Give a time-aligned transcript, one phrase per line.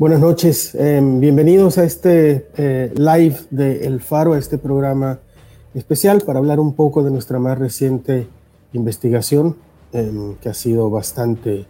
[0.00, 5.18] Buenas noches, em, bienvenidos a este eh, live de El Faro, a este programa
[5.74, 8.26] especial para hablar un poco de nuestra más reciente
[8.72, 9.56] investigación,
[9.92, 11.66] em, que ha sido bastante,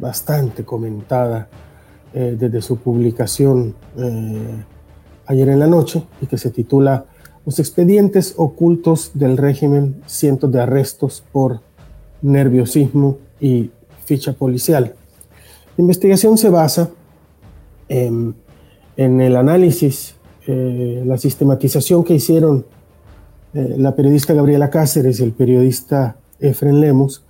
[0.00, 1.48] bastante comentada
[2.12, 4.64] eh, desde su publicación eh,
[5.26, 7.04] ayer en la noche y que se titula
[7.46, 11.60] Los expedientes ocultos del régimen, cientos de arrestos por
[12.20, 13.70] nerviosismo y
[14.04, 14.96] ficha policial.
[15.76, 16.90] La investigación se basa
[17.90, 18.34] en,
[18.96, 20.14] el análisis,
[20.46, 22.64] eh, la sistematización que hicieron
[23.52, 27.24] eh, la periodista Gabriela Cáceres y el periodista Efren Lemus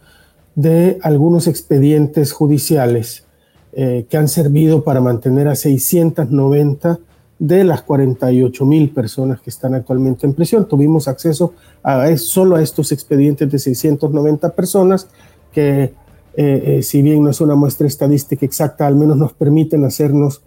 [0.55, 3.25] de algunos expedientes judiciales
[3.73, 6.99] eh, que han servido para mantener a 690
[7.39, 10.69] de las 48 mil personas que están actualmente en prisión.
[10.69, 15.09] Tuvimos acceso a, solo a estos expedientes de 690 personas
[15.53, 15.95] que
[16.35, 20.43] eh, eh, si bien no es una muestra estadística exacta, al menos nos permiten hacernos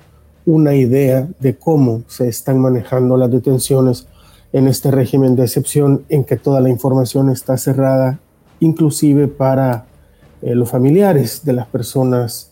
[0.45, 4.07] una idea de cómo se están manejando las detenciones
[4.51, 8.19] en este régimen de excepción en que toda la información está cerrada,
[8.59, 9.85] inclusive para
[10.41, 12.49] eh, los familiares de las personas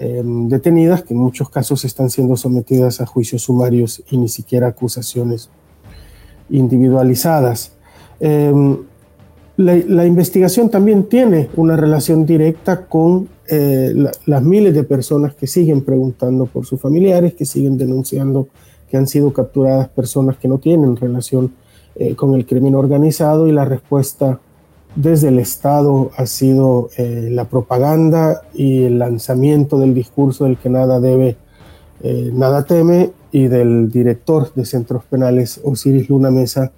[0.00, 5.50] detenidas, que en muchos casos están siendo sometidas a juicios sumarios y ni siquiera acusaciones
[6.50, 7.72] individualizadas.
[9.58, 13.92] La, investigación también tiene una relación directa con eh,
[14.24, 18.46] las miles de personas que siguen preguntando por sus familiares, que siguen denunciando
[18.88, 21.54] que han sido capturadas personas que no tienen relación
[21.96, 24.38] eh, con el crimen organizado y la respuesta
[24.94, 30.70] desde el Estado ha sido eh, la propaganda y el lanzamiento del discurso del que
[30.70, 31.36] nada debe,
[32.32, 36.70] nada teme y del director de centros penales, Osiris Luna Mesa,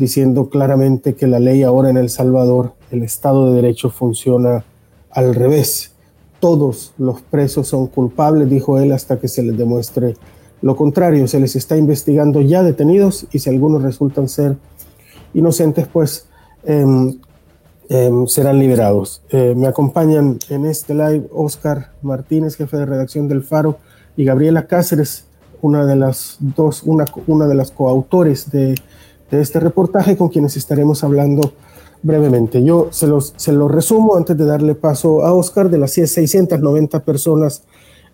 [0.00, 4.64] diciendo claramente que la ley ahora en El Salvador, el Estado de Derecho funciona
[5.10, 5.92] al revés.
[6.40, 10.16] Todos los presos son culpables, dijo él, hasta que se les demuestre
[10.62, 11.28] lo contrario.
[11.28, 14.56] Se les está investigando ya detenidos y si algunos resultan ser
[15.34, 16.26] inocentes, pues
[16.64, 17.18] em,
[17.88, 19.22] em, serán liberados.
[19.30, 23.78] Eh, me acompañan en este live Oscar Martínez, jefe de redacción del Faro,
[24.16, 25.26] y Gabriela Cáceres,
[25.62, 28.74] una de las dos, una, una de las coautores de
[29.30, 31.52] de este reportaje con quienes estaremos hablando
[32.02, 32.62] brevemente.
[32.64, 37.04] Yo se los, se los resumo antes de darle paso a Oscar de las 690
[37.04, 37.62] personas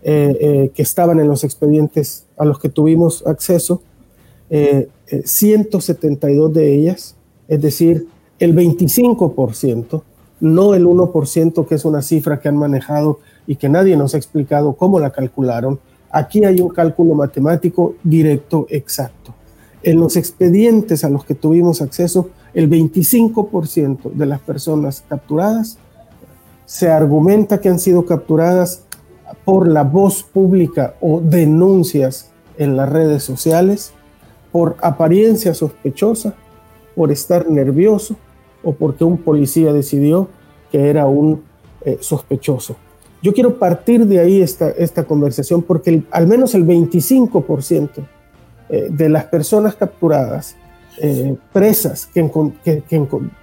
[0.02, 3.82] eh, eh, que estaban en los expedientes a los que tuvimos acceso,
[5.24, 7.16] 172 eh, de ellas,
[7.48, 8.06] es decir,
[8.38, 10.02] el 25%,
[10.40, 14.18] no el 1% que es una cifra que han manejado y que nadie nos ha
[14.18, 15.80] explicado cómo la calcularon.
[16.10, 19.34] Aquí hay un cálculo matemático directo, exacto.
[19.86, 25.78] En los expedientes a los que tuvimos acceso, el 25% de las personas capturadas
[26.64, 28.82] se argumenta que han sido capturadas
[29.44, 33.92] por la voz pública o denuncias en las redes sociales,
[34.50, 36.34] por apariencia sospechosa,
[36.96, 38.16] por estar nervioso
[38.64, 40.28] o porque un policía decidió
[40.72, 41.44] que era un
[41.84, 42.74] eh, sospechoso.
[43.22, 48.15] Yo quiero partir de ahí esta, esta conversación porque al menos el 25%
[48.68, 50.56] eh, de las personas capturadas,
[51.00, 52.22] eh, presas que,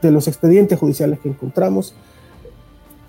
[0.01, 1.95] de los expedientes judiciales que encontramos,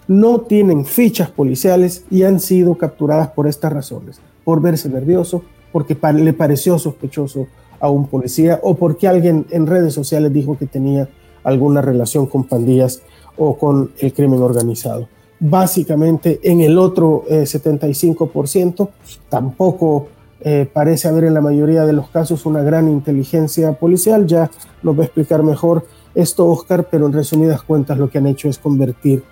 [0.07, 5.43] no tienen fichas policiales y han sido capturadas por estas razones, por verse nervioso,
[5.73, 7.47] porque le pareció sospechoso
[7.81, 11.09] a un policía o porque alguien en redes sociales dijo que tenía
[11.43, 13.03] alguna relación con pandillas
[13.37, 15.09] o con el crimen organizado.
[15.41, 18.91] Básicamente en el otro 75% eh,
[19.29, 20.09] tampoco
[20.47, 24.27] eh, parece haber en la mayoría de los casos una gran inteligencia policial.
[24.27, 24.51] Ya
[24.83, 28.51] nos va a explicar mejor esto Oscar, pero en resumidas cuentas lo que han hecho
[28.51, 29.23] es convertir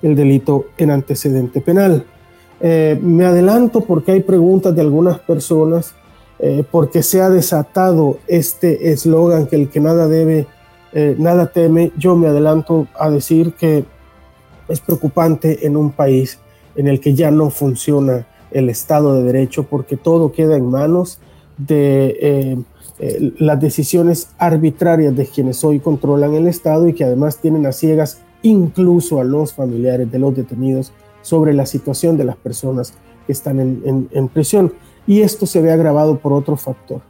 [0.00, 2.06] el delito en antecedente penal.
[2.60, 5.92] Eh, me adelanto porque hay preguntas de algunas personas,
[6.38, 10.46] eh, porque se ha desatado este eslogan que el que nada debe,
[11.18, 11.90] nada teme.
[11.98, 13.84] Yo me adelanto a decir que
[14.68, 16.38] es preocupante en un país
[16.76, 18.24] en el que ya no funciona
[18.54, 21.18] el Estado de Derecho, porque todo queda en manos
[21.58, 22.58] de eh,
[23.00, 27.72] eh, las decisiones arbitrarias de quienes hoy controlan el Estado y que además tienen a
[27.72, 32.94] ciegas incluso a los familiares de los detenidos sobre la situación de las personas
[33.26, 34.72] que están en, prisión.
[35.06, 37.00] Y esto se ve agravado por otro factor.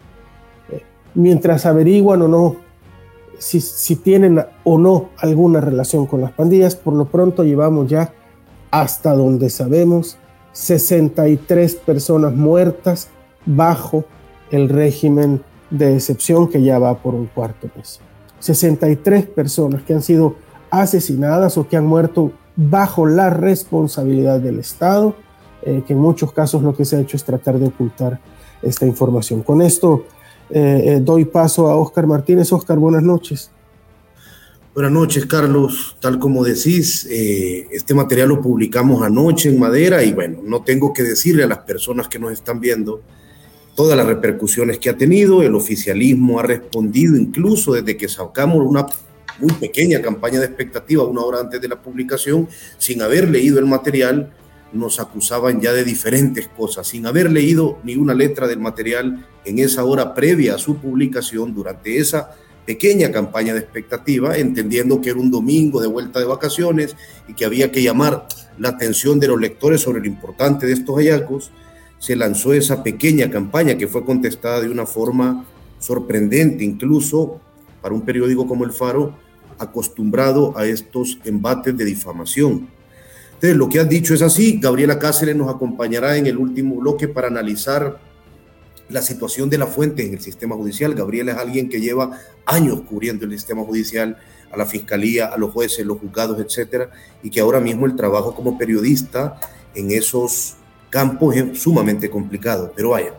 [0.71, 0.83] Eh,
[1.15, 2.57] mientras averiguan o no
[3.39, 8.13] si, si tienen o no alguna relación con las pandillas, por lo pronto llevamos ya
[8.71, 10.17] hasta donde sabemos
[10.55, 13.09] 63 personas muertas
[13.45, 14.05] bajo
[14.51, 18.01] el régimen de excepción que ya va por un cuarto mes.
[18.39, 20.37] 63 personas que han sido
[20.71, 25.17] asesinadas o que han muerto bajo la responsabilidad del Estado
[25.63, 28.21] eh, que en muchos casos lo que se ha hecho es tratar de ocultar
[28.63, 29.43] esta información.
[29.43, 30.05] Con esto
[30.51, 32.53] eh, doy paso a Oscar Martínez.
[32.53, 33.51] Oscar, buenas noches.
[34.75, 35.97] Buenas noches, Carlos.
[36.01, 41.05] Tal como decís, este material lo publicamos anoche en Madera y bueno, no tengo que
[41.05, 43.01] decirle a las personas que nos están viendo
[43.77, 45.45] todas las repercusiones que ha tenido.
[45.45, 48.85] El oficialismo ha respondido incluso desde que sacamos una
[49.39, 53.67] muy pequeña campaña de expectativa una hora antes de la publicación, sin haber leído el
[53.67, 54.33] material,
[54.73, 59.61] nos acusaban ya de diferentes cosas, sin haber leído ni una letra del material en
[59.61, 62.35] esa hora previa a su publicación, durante esa
[62.67, 66.97] pequeña campaña de expectativa, entendiendo que era un domingo de vuelta de vacaciones
[67.29, 68.27] y que había que llamar
[68.59, 71.51] la atención de los lectores sobre lo importante de estos hallazgos,
[71.99, 75.45] se lanzó esa pequeña campaña que fue contestada de una forma
[75.79, 77.41] sorprendente, incluso
[77.81, 79.15] para un periódico como El Faro,
[79.59, 82.69] acostumbrado a estos embates de difamación.
[83.35, 84.59] Entonces, lo que has dicho es así.
[84.61, 87.99] Gabriela Cáceres nos acompañará en el último bloque para analizar
[88.89, 90.95] la situación de la fuente en el sistema judicial.
[90.95, 94.17] Gabriela es alguien que lleva años cubriendo el sistema judicial,
[94.51, 96.91] a la fiscalía, a los jueces, los juzgados, etcétera,
[97.23, 99.39] y que ahora mismo el trabajo como periodista
[99.75, 100.55] en esos
[100.91, 102.73] campos es sumamente complicado.
[102.75, 103.15] Pero vaya,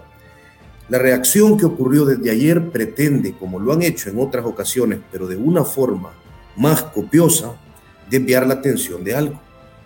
[0.88, 5.28] la reacción que ocurrió desde ayer pretende, como lo han hecho en otras ocasiones, pero
[5.28, 6.14] de una forma
[6.56, 7.56] más copiosa,
[8.10, 9.42] desviar la atención de algo,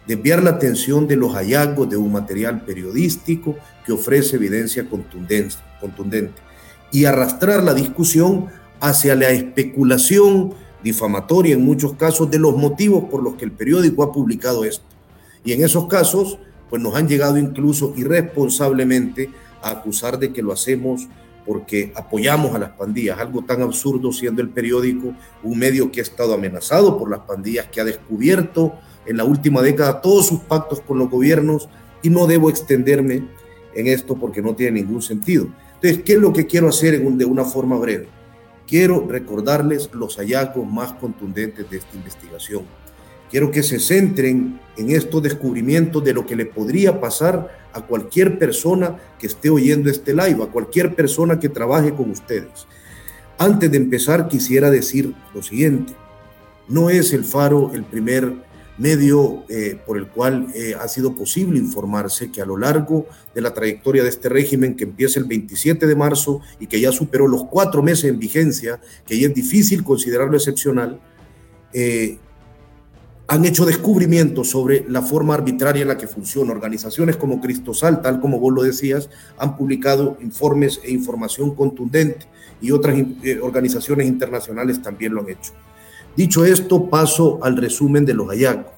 [0.10, 6.42] desviar la atención de los hallazgos de un material periodístico que ofrece evidencia contundente
[6.92, 8.48] y arrastrar la discusión
[8.80, 14.02] hacia la especulación difamatoria en muchos casos de los motivos por los que el periódico
[14.02, 14.84] ha publicado esto.
[15.46, 16.40] Y en esos casos,
[16.72, 19.30] pues nos han llegado incluso irresponsablemente
[19.62, 21.08] a acusar de que lo hacemos
[21.46, 25.14] porque apoyamos a las pandillas, algo tan absurdo siendo el periódico
[25.44, 28.74] un medio que ha estado amenazado por las pandillas, que ha descubierto
[29.10, 31.68] en la última década todos sus pactos con los gobiernos
[32.04, 33.24] y no debo extenderme
[33.74, 35.48] en esto porque no tiene ningún sentido.
[35.76, 38.08] Entonces, ¿qué es lo que quiero hacer de una forma breve?
[38.68, 42.64] Quiero recordarles los hallazgos más contundentes de esta investigación.
[43.32, 48.38] Quiero que se centren en estos descubrimientos de lo que le podría pasar a cualquier
[48.38, 52.68] persona que esté oyendo este live, a cualquier persona que trabaje con ustedes.
[53.40, 55.94] Antes de empezar, quisiera decir lo siguiente.
[56.68, 58.49] No es el Faro el primer
[58.80, 63.42] medio eh, por el cual eh, ha sido posible informarse que a lo largo de
[63.42, 67.28] la trayectoria de este régimen que empieza el 27 de marzo y que ya superó
[67.28, 71.00] los cuatro meses en vigencia, que ya es difícil considerarlo excepcional,
[71.74, 72.18] eh,
[73.28, 76.52] han hecho descubrimientos sobre la forma arbitraria en la que funciona.
[76.52, 82.26] Organizaciones como Cristosal, tal como vos lo decías, han publicado informes e información contundente
[82.60, 82.98] y otras
[83.44, 85.54] organizaciones internacionales también lo han hecho.
[86.16, 88.74] Dicho esto, paso al resumen de los hallazgos.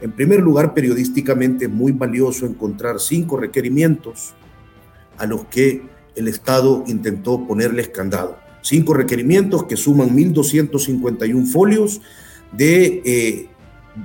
[0.00, 4.34] En primer lugar, periodísticamente muy valioso encontrar cinco requerimientos
[5.16, 5.82] a los que
[6.14, 8.36] el Estado intentó ponerles candado.
[8.60, 12.00] Cinco requerimientos que suman 1.251 folios
[12.52, 13.48] de eh,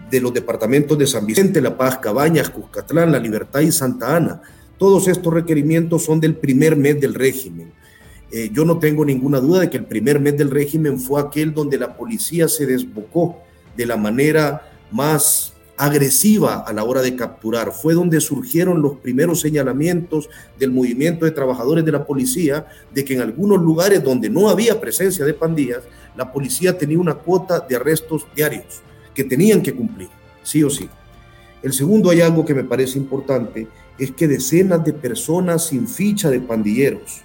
[0.10, 4.41] de los departamentos de San Vicente, La Paz, Cabañas, Cuscatlán, La Libertad y Santa Ana.
[4.77, 7.72] Todos estos requerimientos son del primer mes del régimen.
[8.31, 11.53] Eh, yo no tengo ninguna duda de que el primer mes del régimen fue aquel
[11.53, 13.39] donde la policía se desbocó
[13.75, 17.71] de la manera más agresiva a la hora de capturar.
[17.71, 23.13] Fue donde surgieron los primeros señalamientos del movimiento de trabajadores de la policía de que
[23.13, 25.83] en algunos lugares donde no había presencia de pandillas,
[26.17, 28.81] la policía tenía una cuota de arrestos diarios
[29.15, 30.09] que tenían que cumplir,
[30.43, 30.89] sí o sí.
[31.63, 33.67] El segundo hallazgo que me parece importante
[33.98, 37.21] es que decenas de personas sin ficha de pandilleros,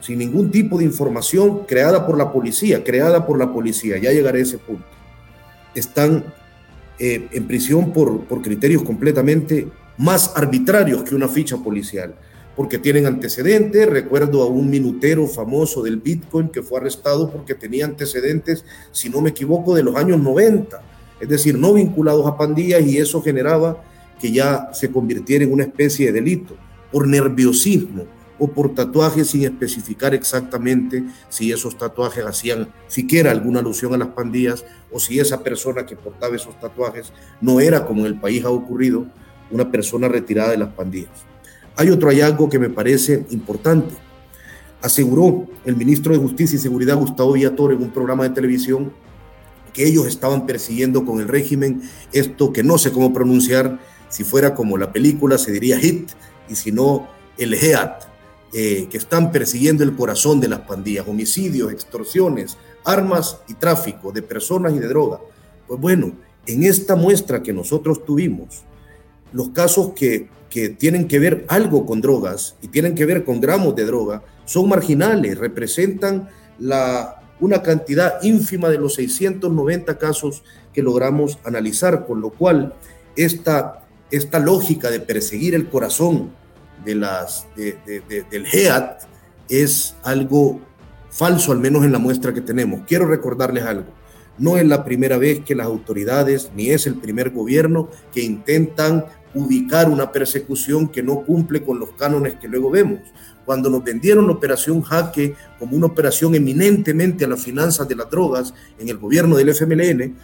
[0.00, 4.40] sin ningún tipo de información creada por la policía, creada por la policía, ya llegaré
[4.40, 4.84] a ese punto,
[5.74, 6.24] están
[6.98, 12.14] eh, en prisión por, por criterios completamente más arbitrarios que una ficha policial,
[12.54, 13.86] porque tienen antecedentes.
[13.86, 19.20] Recuerdo a un minutero famoso del Bitcoin que fue arrestado porque tenía antecedentes, si no
[19.20, 20.80] me equivoco, de los años 90
[21.20, 23.82] es decir, no vinculados a pandillas y eso generaba
[24.20, 26.56] que ya se convirtiera en una especie de delito
[26.92, 28.04] por nerviosismo
[28.38, 34.08] o por tatuajes sin especificar exactamente si esos tatuajes hacían siquiera alguna alusión a las
[34.08, 38.44] pandillas o si esa persona que portaba esos tatuajes no era, como en el país
[38.44, 39.06] ha ocurrido,
[39.50, 41.24] una persona retirada de las pandillas.
[41.76, 43.94] Hay otro hallazgo que me parece importante.
[44.82, 48.92] Aseguró el ministro de Justicia y Seguridad, Gustavo Villator, en un programa de televisión
[49.72, 53.78] que ellos estaban persiguiendo con el régimen, esto que no sé cómo pronunciar,
[54.08, 56.10] si fuera como la película se diría HIT,
[56.48, 58.04] y si no el HEAT,
[58.52, 64.22] eh, que están persiguiendo el corazón de las pandillas, homicidios, extorsiones, armas y tráfico de
[64.22, 65.20] personas y de droga.
[65.66, 66.12] Pues bueno,
[66.46, 68.62] en esta muestra que nosotros tuvimos,
[69.32, 73.40] los casos que que tienen que ver algo con drogas y tienen que ver con
[73.40, 80.82] gramos de droga son marginales, representan la, una cantidad ínfima de los 690 casos que
[80.82, 82.74] logramos analizar, con lo cual
[83.16, 86.30] esta, esta lógica de perseguir el corazón
[86.84, 89.02] de las, del GEAT
[89.48, 90.60] es algo
[91.10, 92.80] falso, al menos en la muestra que tenemos.
[92.86, 93.86] Quiero recordarles algo.
[94.38, 99.06] No es la primera vez que las autoridades, ni es el primer gobierno que intentan
[99.34, 103.00] ubicar una persecución que no cumple con los cánones que luego vemos.
[103.44, 108.10] Cuando nos vendieron la operación Jaque como una operación eminentemente a las finanzas de las
[108.10, 110.16] drogas en el gobierno del FMLN,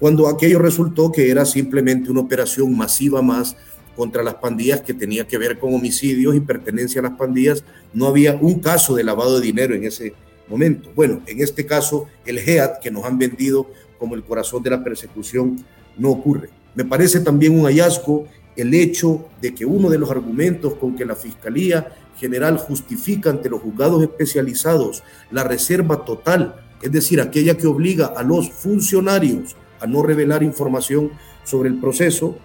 [0.00, 3.56] cuando aquello resultó que era simplemente una operación masiva más
[3.96, 8.06] contra las pandillas que tenía que ver con homicidios y pertenencia a las pandillas, no
[8.06, 10.14] había un caso de lavado de dinero en ese
[10.48, 10.90] momento.
[10.94, 14.82] Bueno, en este caso, el GEAT que nos han vendido como el corazón de la
[14.82, 15.64] persecución
[15.96, 16.50] no ocurre.
[16.74, 21.04] Me parece también un hallazgo el hecho de que uno de los argumentos con que
[21.04, 27.66] la Fiscalía General justifica ante los juzgados especializados la reserva total, es decir, aquella que
[27.66, 31.10] obliga a los funcionarios a no revelar información
[31.44, 32.36] sobre el proceso,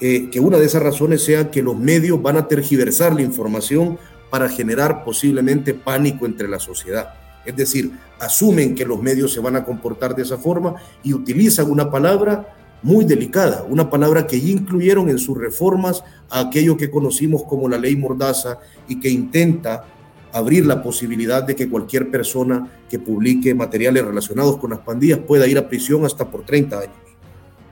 [0.00, 3.98] eh, que una de esas razones sea que los medios van a tergiversar la información
[4.30, 7.14] para generar posiblemente pánico entre la sociedad.
[7.44, 11.70] Es decir, asumen que los medios se van a comportar de esa forma y utilizan
[11.70, 17.42] una palabra muy delicada, una palabra que incluyeron en sus reformas a aquello que conocimos
[17.44, 19.84] como la ley Mordaza y que intenta
[20.32, 25.46] abrir la posibilidad de que cualquier persona que publique materiales relacionados con las pandillas pueda
[25.46, 27.07] ir a prisión hasta por 30 años.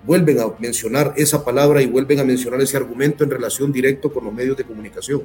[0.06, 4.24] Vuelven a mencionar esa palabra y vuelven a mencionar ese argumento en relación directo con
[4.24, 5.22] los medios de comunicación.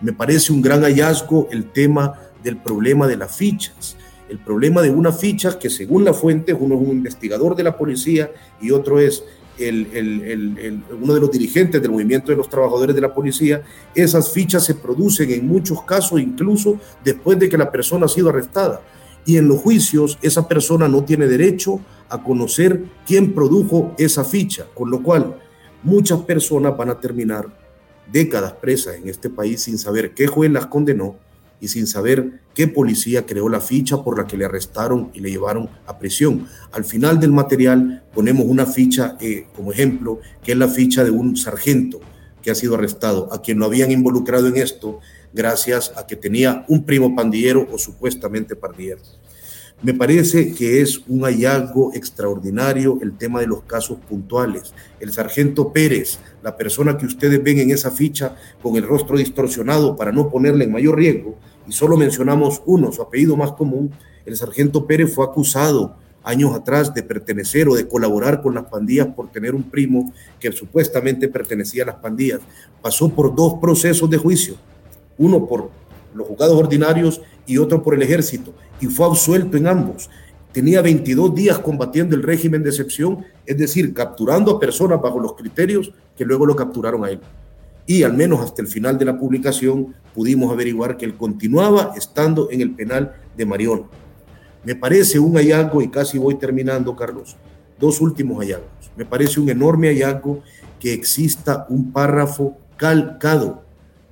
[0.00, 3.96] Me parece un gran hallazgo el tema del problema de las fichas
[4.28, 7.76] el problema de una ficha que según la fuente, uno es un investigador de la
[7.76, 9.24] policía y otro es
[9.58, 13.62] el, uno de los dirigentes del movimiento de los trabajadores de la policía,
[13.94, 18.28] esas fichas se producen en muchos casos incluso después de que la persona ha sido
[18.28, 18.82] arrestada.
[19.24, 24.66] Y en los juicios esa persona no tiene derecho a conocer quién produjo esa ficha,
[24.74, 25.38] con lo cual
[25.82, 27.46] muchas personas van a terminar
[28.10, 31.16] décadas presas en este país sin saber qué juez las condenó
[31.60, 35.30] y sin saber qué policía creó la ficha por la que le arrestaron y le
[35.30, 36.46] llevaron a prisión.
[36.72, 41.10] Al final del material ponemos una ficha eh, como ejemplo, que es la ficha de
[41.10, 42.00] un sargento
[42.42, 45.00] que ha sido arrestado, a quien lo habían involucrado en esto
[45.32, 49.02] gracias a que tenía un primo pandillero o supuestamente pandillero.
[49.80, 54.74] Me parece que es un hallazgo extraordinario el tema de los casos puntuales.
[54.98, 59.94] El sargento Pérez, la persona que ustedes ven en esa ficha con el rostro distorsionado
[59.94, 61.36] para no ponerle en mayor riesgo,
[61.68, 63.92] y solo mencionamos uno, su apellido más común,
[64.26, 65.94] el sargento Pérez fue acusado
[66.24, 70.50] años atrás de pertenecer o de colaborar con las pandillas por tener un primo que
[70.50, 72.40] supuestamente pertenecía a las pandillas.
[72.82, 74.56] Pasó por dos procesos de juicio,
[75.18, 75.70] uno por
[76.14, 80.08] los juzgados ordinarios y otro por el ejército, y fue absuelto en ambos.
[80.52, 85.34] Tenía 22 días combatiendo el régimen de excepción, es decir, capturando a personas bajo los
[85.34, 87.20] criterios que luego lo capturaron a él.
[87.86, 92.50] Y al menos hasta el final de la publicación pudimos averiguar que él continuaba estando
[92.50, 93.84] en el penal de Mariona.
[94.64, 97.36] Me parece un hallazgo, y casi voy terminando, Carlos,
[97.78, 98.90] dos últimos hallazgos.
[98.96, 100.42] Me parece un enorme hallazgo
[100.78, 103.64] que exista un párrafo calcado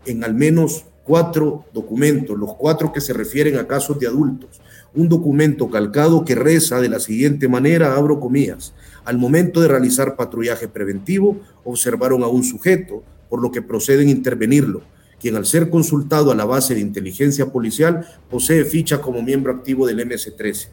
[0.06, 4.60] en al menos cuatro documentos, los cuatro que se refieren a casos de adultos.
[4.94, 10.16] Un documento calcado que reza de la siguiente manera, abro comillas, al momento de realizar
[10.16, 14.82] patrullaje preventivo, observaron a un sujeto, por lo que proceden a intervenirlo,
[15.20, 19.86] quien al ser consultado a la base de inteligencia policial posee ficha como miembro activo
[19.86, 20.68] del MS-13.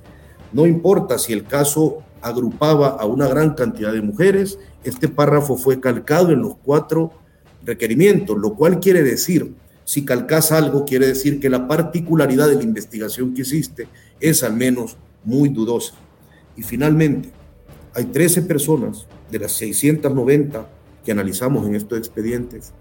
[0.52, 5.80] No importa si el caso agrupaba a una gran cantidad de mujeres, este párrafo fue
[5.80, 7.12] calcado en los cuatro
[7.66, 9.54] requerimientos, lo cual quiere decir
[9.86, 13.88] si calcas algo, quiere decir que la particularidad de la investigación que hiciste
[14.20, 15.94] es al menos muy dudosa.
[16.56, 17.32] Y finalmente,
[17.94, 20.70] hay 13 personas de las 690
[21.04, 22.74] que analizamos en estos expedientes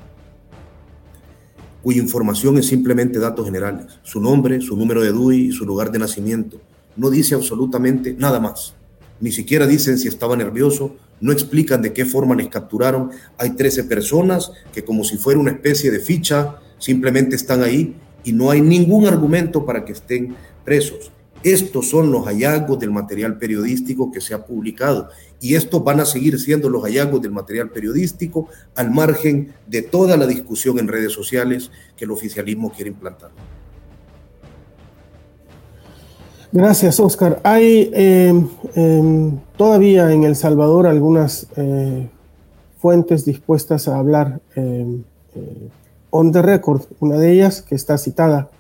[1.83, 5.99] cuya información es simplemente datos generales, su nombre, su número de DUI su lugar de
[5.99, 6.61] nacimiento.
[6.97, 8.75] No dice absolutamente nada más.
[9.21, 13.11] Ni siquiera dicen si estaba nervioso, no explican de qué forma les capturaron.
[13.39, 18.33] Hay 13 personas que como si fuera una especie de ficha simplemente están ahí y
[18.33, 20.35] no hay ningún argumento para que estén
[20.65, 21.13] presos.
[21.45, 25.09] Estos son los hallazgos del material periodístico que se ha publicado
[25.41, 30.17] y estos van a seguir siendo los hallazgos del material periodístico al margen de toda
[30.17, 33.31] la discusión en redes sociales que el oficialismo quiere implantar.
[36.51, 37.41] Gracias, Oscar.
[37.45, 42.09] Hay em, em, todavía en El Salvador algunas eh,
[42.79, 45.03] fuentes dispuestas a hablar em,
[46.13, 46.83] on the record.
[47.01, 48.51] Una de ellas, que está citada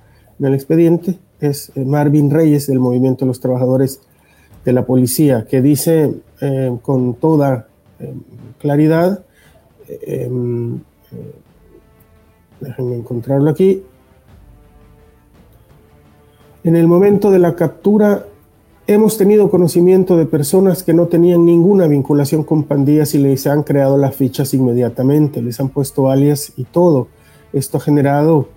[0.40, 4.00] en el expediente, es Marvin Reyes del Movimiento de los Trabajadores
[4.64, 6.14] de la Policía, que dice
[6.82, 7.68] con toda
[8.58, 9.24] claridad,
[9.88, 10.80] em,
[12.60, 13.82] déjenme encontrarlo aquí,
[16.64, 18.26] en el momento de la captura
[18.86, 23.64] hemos tenido conocimiento de personas que no tenían ninguna vinculación con pandillas y les han
[23.64, 27.08] creado las fichas inmediatamente, les han puesto alias y todo.
[27.52, 28.48] Esto ha generado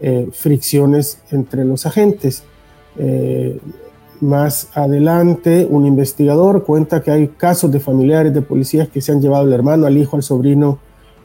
[0.00, 2.44] eh, fricciones entre los agentes.
[2.98, 3.58] Eh,
[4.20, 9.20] más adelante, un investigador cuenta que hay casos de familiares de policías que se han
[9.20, 10.78] llevado al hermano, al hijo, al sobrino,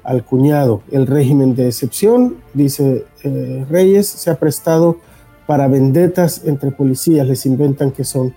[0.04, 0.82] al cuñado.
[0.92, 4.98] El régimen de excepción, dice eh, Reyes, se ha prestado
[5.46, 8.34] para vendetas entre policías, les inventan que son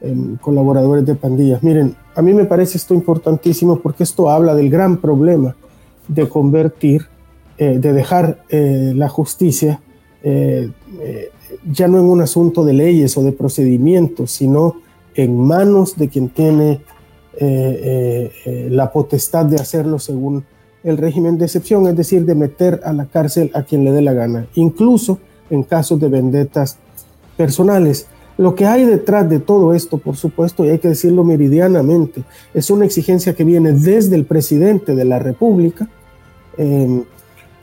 [0.00, 1.62] em, colaboradores de pandillas.
[1.62, 5.56] Miren, a mí me parece esto importantísimo porque esto habla del gran problema
[6.08, 7.06] de convertir,
[7.56, 9.80] eh, de dejar eh, la justicia
[10.24, 10.70] eh,
[11.70, 14.80] ya no en un asunto de leyes o de procedimientos, sino
[15.14, 16.80] en manos de quien tiene
[18.70, 20.44] la potestad de hacerlo según
[20.82, 24.02] el régimen de excepción, es decir, de meter a la cárcel a quien le dé
[24.02, 24.46] la gana.
[24.54, 25.18] Incluso
[25.50, 26.78] en casos de vendetas
[27.36, 28.06] personales.
[28.36, 32.70] Lo que hay detrás de todo esto, por supuesto, y hay que decirlo meridianamente, es
[32.70, 35.88] una exigencia que viene desde el presidente de la República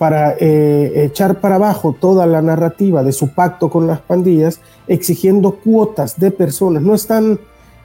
[0.02, 5.58] para eh, echar para abajo toda la narrativa de su pacto con las pandillas, exigiendo
[5.58, 6.82] cuotas de personas.
[6.82, 7.34] No están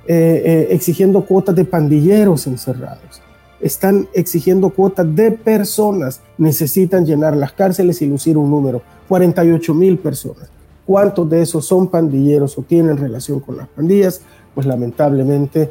[0.07, 3.21] eh, eh, exigiendo cuotas de pandilleros encerrados,
[3.61, 6.23] están exigiendo cuotas de personas.
[6.39, 10.49] Necesitan llenar las cárceles y lucir un número 48 mil personas.
[10.87, 14.23] ¿Cuántos de esos son pandilleros o tienen relación con las pandillas?
[14.55, 15.71] Pues lamentablemente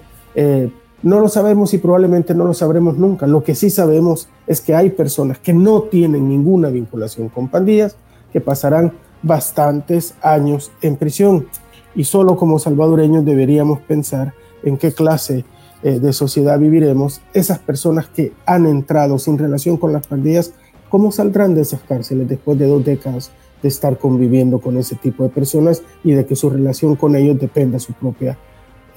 [1.05, 3.27] no lo sabemos y probablemente no lo sabremos nunca.
[3.27, 7.95] Lo que sí sabemos es que hay personas que no tienen ninguna vinculación con pandillas,
[8.33, 8.91] que pasarán
[9.21, 11.47] bastantes años en prisión.
[11.95, 15.45] Y solo como salvadoreños deberíamos pensar en qué clase
[15.81, 20.53] eh, de sociedad viviremos esas personas que han entrado sin relación con las pandillas
[20.95, 25.23] ¿Cómo saldrán de esas cárceles después de dos décadas de estar conviviendo con ese tipo
[25.23, 28.37] de personas y de que su relación con ellos dependa de su propia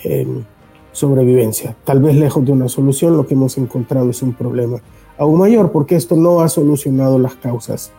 [0.05, 0.45] em,
[0.99, 1.77] sobrevivencia?
[1.85, 4.81] Tal vez lejos de una solución, lo que hemos encontrado es un problema
[5.17, 7.91] aún mayor, porque esto no ha solucionado las causas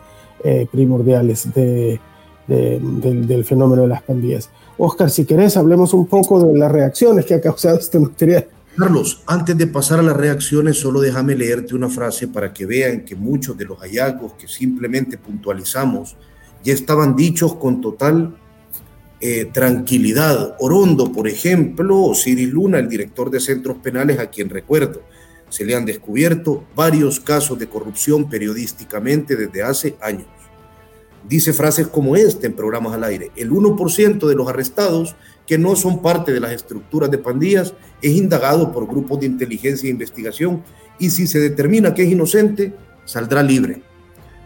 [0.42, 2.00] eh, primordiales del,
[2.46, 4.50] del fenómeno de las pandillas.
[4.78, 8.46] Oscar, si querés, hablemos un poco de las reacciones que ha causado este material.
[8.76, 13.04] Carlos, antes de pasar a las reacciones, solo déjame leerte una frase para que vean
[13.04, 16.16] que muchos de los hallazgos que simplemente puntualizamos
[16.64, 18.34] ya estaban dichos con total
[19.20, 20.56] eh, tranquilidad.
[20.58, 25.02] Orondo, por ejemplo, o Cyril Luna, el director de centros penales, a quien recuerdo,
[25.48, 30.26] se le han descubierto varios casos de corrupción periodísticamente desde hace años.
[31.28, 33.30] Dice frases como esta en programas al aire.
[33.36, 35.16] El 1% de los arrestados
[35.50, 39.88] que no son parte de las estructuras de pandillas, es indagado por grupos de inteligencia
[39.88, 40.62] e investigación
[41.00, 42.72] y si se determina que es inocente,
[43.04, 43.82] saldrá libre.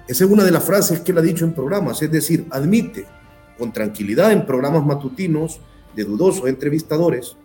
[0.08, 3.04] Esa es una de las frases que él ha dicho en programas, es decir, admite
[3.58, 5.60] con tranquilidad en programas matutinos
[5.94, 7.36] de dudosos entrevistadores,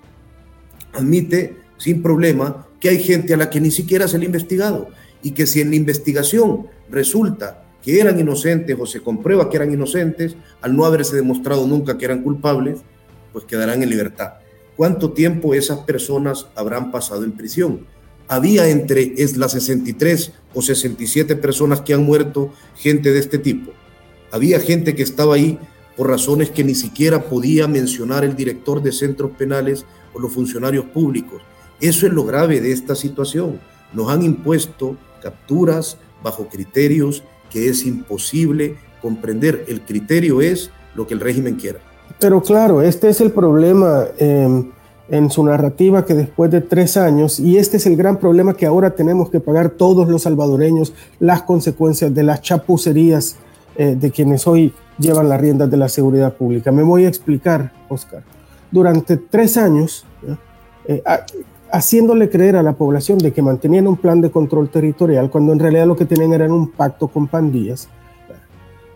[0.94, 4.90] admite sin problema que hay gente a la que ni siquiera se le ha investigado
[5.22, 9.72] y que si en la investigación resulta que eran inocentes o se comprueba que eran
[9.72, 12.80] inocentes, al no haberse demostrado nunca que eran culpables,
[13.32, 14.34] pues quedarán en libertad.
[14.76, 17.86] ¿Cuánto tiempo esas personas habrán pasado en prisión?
[18.28, 23.72] Había entre las 63 o 67 personas que han muerto gente de este tipo.
[24.32, 25.58] Había gente que estaba ahí
[26.00, 30.86] por razones que ni siquiera podía mencionar el director de centros penales o los funcionarios
[30.86, 31.42] públicos.
[31.82, 33.60] Eso es lo grave de esta situación.
[33.92, 39.66] Nos han impuesto capturas bajo criterios que es imposible comprender.
[39.68, 41.80] El criterio es lo que el régimen quiera.
[42.18, 44.72] Pero claro, este es el problema em,
[45.10, 48.66] en su narrativa que después de tres años, y este es el gran problema que
[48.66, 53.36] ahora tenemos que pagar todos los salvadoreños, las consecuencias de las chapucerías
[53.80, 56.70] eh, de quienes hoy llevan las riendas de la seguridad pública.
[56.70, 58.24] Me voy a explicar, Oscar.
[58.70, 60.06] Durante tres años,
[60.86, 61.02] eh,
[61.72, 65.60] haciéndole creer a la población de que mantenían un plan de control territorial, cuando en
[65.60, 67.88] realidad lo que tenían era un pacto con pandillas,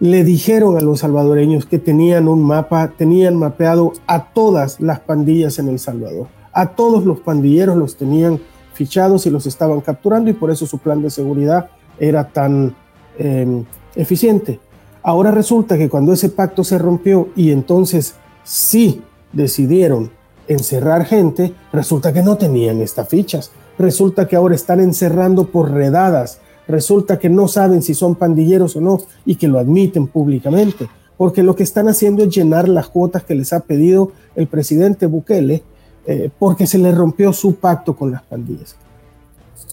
[0.01, 5.59] le dijeron a los salvadoreños que tenían un mapa, tenían mapeado a todas las pandillas
[5.59, 6.27] en El Salvador.
[6.51, 8.41] A todos los pandilleros los tenían
[8.73, 12.75] fichados y los estaban capturando y por eso su plan de seguridad era tan
[13.17, 13.63] em,
[13.95, 14.59] eficiente.
[15.03, 20.11] Ahora resulta que cuando ese pacto se rompió y entonces sí decidieron
[20.47, 23.51] encerrar gente, resulta que no tenían estas fichas.
[23.77, 28.81] Resulta que ahora están encerrando por redadas resulta que no saben si son pandilleros o
[28.81, 30.87] no y que lo admiten públicamente,
[31.17, 35.05] porque lo que están haciendo es llenar las cuotas que les ha pedido el presidente
[35.05, 35.63] Bukele,
[36.05, 38.75] eh, porque se le rompió su pacto con las pandillas.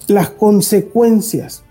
[0.06, 1.62] Las consecuencias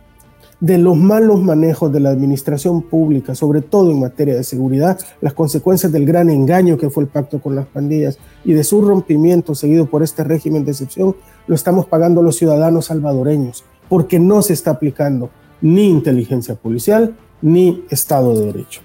[0.59, 5.33] de los malos manejos de la administración pública, sobre todo en materia de seguridad, las
[5.33, 9.55] consecuencias del gran engaño que fue el pacto con las pandillas y de su rompimiento
[9.55, 11.15] seguido por este régimen de excepción,
[11.47, 15.29] lo estamos pagando los ciudadanos salvadoreños, porque no se está aplicando
[15.61, 18.81] ni inteligencia policial ni Estado de Derecho.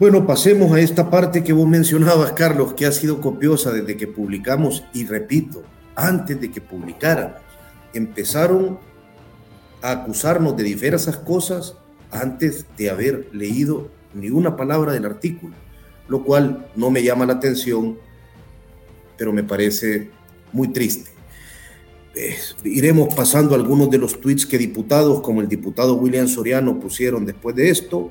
[0.00, 4.08] Bueno, pasemos a esta parte que vos mencionabas, Carlos, que ha sido copiosa desde que
[4.08, 5.62] publicamos, y repito,
[5.94, 7.36] antes de que publicáramos,
[7.92, 8.78] empezaron
[9.82, 11.76] a acusarnos de diversas cosas
[12.10, 15.54] antes de haber leído ni una palabra del artículo,
[16.08, 17.98] lo cual no me llama la atención,
[19.16, 20.10] pero me parece
[20.52, 21.10] muy triste.
[22.14, 27.24] Eh, iremos pasando algunos de los tweets que diputados como el diputado William Soriano pusieron
[27.24, 28.10] después de esto.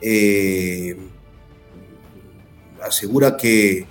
[0.00, 0.96] Eh,
[2.82, 3.86] asegura que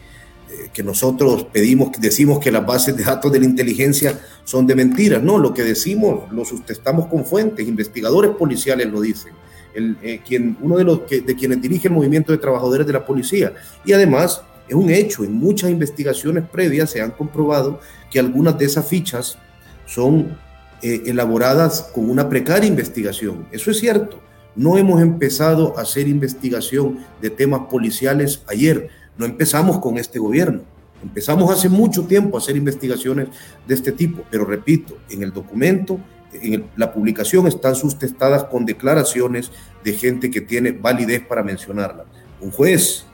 [0.74, 5.22] que nosotros pedimos, decimos que las bases de datos de la inteligencia son de mentiras.
[5.22, 9.34] No, lo que decimos lo sustentamos con fuentes, investigadores policiales lo dicen.
[9.74, 12.94] El, eh, quien, uno de, los que, de quienes dirige el movimiento de trabajadores de
[12.94, 13.54] la policía.
[13.86, 17.80] Y además, es un hecho, en muchas investigaciones previas se han comprobado
[18.12, 19.38] que algunas de esas fichas
[19.86, 20.38] son
[20.82, 23.48] eh, elaboradas con una precaria investigación.
[23.52, 24.20] Eso es cierto.
[24.56, 30.62] No hemos empezado a hacer investigación de temas policiales ayer no empezamos con este gobierno.
[31.02, 33.28] Empezamos hace mucho tiempo a hacer investigaciones
[33.68, 36.00] de este tipo, pero repito, en el documento,
[36.32, 39.52] en la publicación están sustentadas con declaraciones
[39.84, 42.06] de gente que tiene validez para mencionarla.
[42.40, 43.06] Un juez,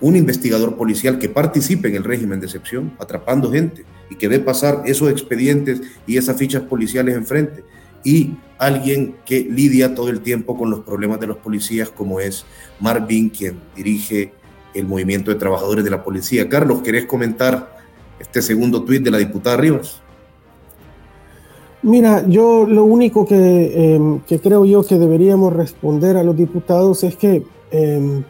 [0.00, 4.40] un investigador policial que participe en el régimen de excepción, atrapando gente y que ve
[4.40, 7.64] pasar esos expedientes y esas fichas policiales enfrente,
[8.04, 12.44] y alguien que lidia todo el tiempo con los problemas de los policías, como es
[12.80, 14.32] Marvin, quien dirige
[14.74, 16.48] el movimiento de trabajadores de la policía.
[16.48, 17.76] Carlos, ¿querés comentar
[18.18, 20.00] este segundo tuit de la diputada Rivas?
[21.82, 27.16] Mira, yo lo único que, em, creo yo que deberíamos responder a los diputados es
[27.16, 28.24] que, em,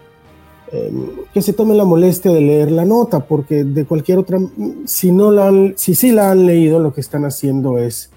[0.70, 4.38] em, que se tomen la molestia de leer la nota, porque de cualquier otra,
[4.84, 8.10] si no la han, si sí la han leído, lo que están haciendo es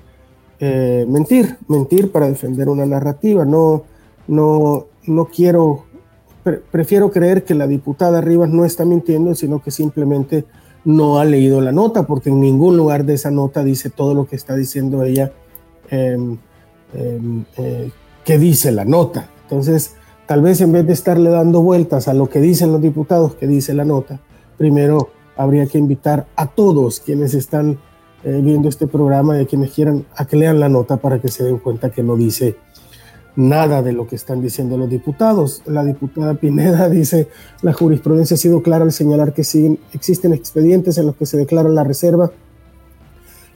[0.64, 3.46] eh, mentir, mentir para defender una narrativa.
[3.46, 3.84] No,
[4.28, 5.86] no, no quiero
[6.44, 10.46] prefiero creer que la diputada Rivas no está mintiendo, sino que simplemente
[10.84, 14.26] no ha leído la nota, porque en ningún lugar de esa nota dice todo lo
[14.26, 15.32] que está diciendo ella
[15.90, 16.38] em,
[16.94, 17.92] em, eh,
[18.26, 19.30] que dice la nota.
[19.44, 23.36] Entonces, tal vez en vez de estarle dando vueltas a lo que dicen los diputados
[23.36, 24.20] que dice la nota,
[24.58, 27.80] primero habría que invitar a todos quienes están
[28.24, 31.30] eh, viendo este programa y a quienes quieran a que lean la nota para que
[31.30, 32.56] se den cuenta que no dice
[33.36, 35.62] nada de lo que están diciendo los diputados.
[35.66, 37.28] La diputada Pineda dice,
[37.62, 41.38] la jurisprudencia ha sido clara al señalar que siguen, existen expedientes en los que se
[41.38, 42.32] declara la reserva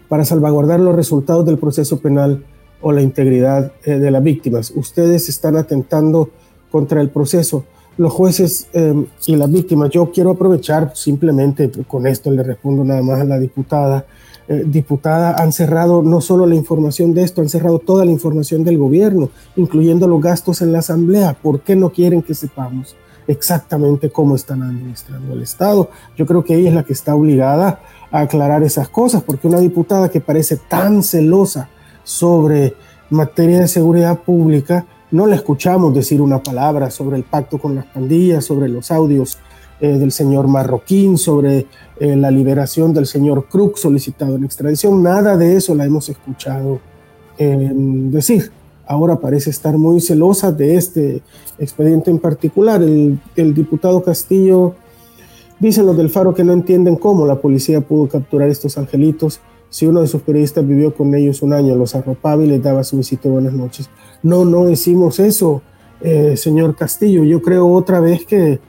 [0.07, 2.43] para salvaguardar los resultados del proceso penal
[2.81, 4.71] o la integridad eh, de las víctimas.
[4.75, 6.29] Ustedes están atentando
[6.69, 7.65] contra el proceso.
[7.97, 13.01] Los jueces em, y las víctimas, yo quiero aprovechar simplemente, con esto le respondo nada
[13.01, 14.05] más a la diputada,
[14.47, 18.63] eh, diputada, han cerrado no solo la información de esto, han cerrado toda la información
[18.63, 21.33] del gobierno, incluyendo los gastos en la asamblea.
[21.33, 22.95] ¿Por qué no quieren que sepamos
[23.27, 25.89] exactamente cómo están administrando el Estado?
[26.15, 27.79] Yo creo que ella es la que está obligada
[28.11, 31.69] a aclarar esas cosas, porque una diputada que parece tan celosa
[32.03, 32.75] sobre
[33.09, 37.85] materia de seguridad pública, no la escuchamos decir una palabra sobre el pacto con las
[37.85, 39.39] pandillas, sobre los audios
[39.81, 41.65] eh, del señor Marroquín, sobre
[41.99, 45.03] eh, la liberación del señor Cruz solicitado en extradición.
[45.03, 46.79] Nada de eso la hemos escuchado
[47.37, 48.51] em, decir.
[48.87, 51.21] Ahora parece estar muy celosa de este
[51.57, 52.81] expediente en particular.
[52.81, 54.75] El, diputado Castillo
[55.59, 59.87] dice los del Faro que no entienden cómo la policía pudo capturar estos angelitos si
[59.87, 62.95] uno de sus periodistas vivió con ellos un año, los arropaba y les daba su
[62.95, 63.89] visita buenas noches.
[64.23, 65.61] No, no decimos eso,
[65.99, 67.25] eh, señor Castillo.
[67.25, 68.61] Yo creo otra vez que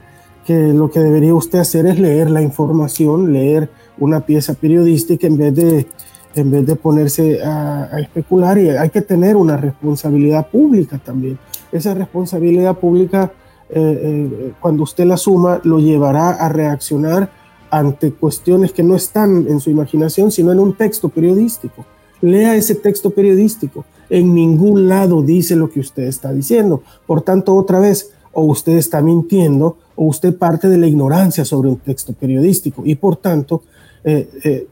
[0.47, 5.37] que lo que debería usted hacer es leer la información, leer una pieza periodística en
[5.37, 5.87] vez de,
[6.35, 11.37] en vez de ponerse a, especular y hay que tener una responsabilidad pública también.
[11.69, 13.33] Esa responsabilidad pública,
[13.69, 17.29] eh, eh, cuando usted la suma, lo llevará a reaccionar
[17.69, 21.85] ante cuestiones que no están en su imaginación, sino en un texto periodístico.
[22.21, 23.83] Lea ese texto periodístico.
[24.09, 26.83] En ningún lado dice lo que usted está diciendo.
[27.05, 31.69] Por tanto, otra vez, o usted está mintiendo o usted parte de la ignorancia sobre
[31.69, 33.63] un texto periodístico y por tanto
[34.03, 34.67] eh, eh,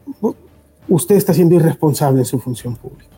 [0.88, 3.10] usted está siendo irresponsable en su función pública.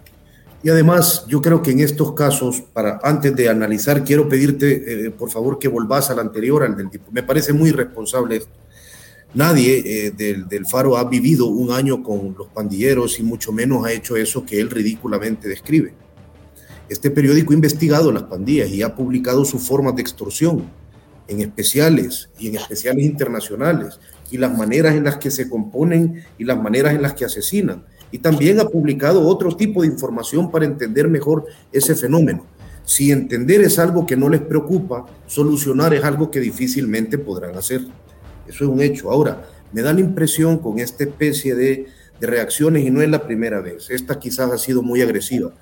[0.61, 5.11] Y además, yo creo que en estos casos, para antes de analizar, quiero pedirte, eh,
[5.11, 7.05] por favor, que volvás al anterior, al del tipo.
[7.12, 8.51] Me parece muy irresponsable esto.
[9.35, 13.92] Nadie del, del, Faro ha vivido un año con los pandilleros y mucho menos ha
[13.92, 15.92] hecho eso que él ridículamente describe.
[16.88, 20.64] Este periódico ha investigado las pandillas y ha publicado sus formas de extorsión
[21.29, 26.45] en especiales y en especiales internacionales y las maneras en las que se componen y
[26.45, 27.85] las maneras en las que asesinan.
[28.11, 32.45] Y también ha publicado otro tipo de información para entender mejor ese fenómeno.
[32.85, 37.83] Si entender es algo que no les preocupa, solucionar es algo que difícilmente podrán hacer.
[38.49, 39.11] Eso es un hecho.
[39.11, 41.87] Ahora, me da la impresión con esta especie de,
[42.21, 45.53] de reacciones, y no es la primera vez, esta quizás ha sido muy agresiva,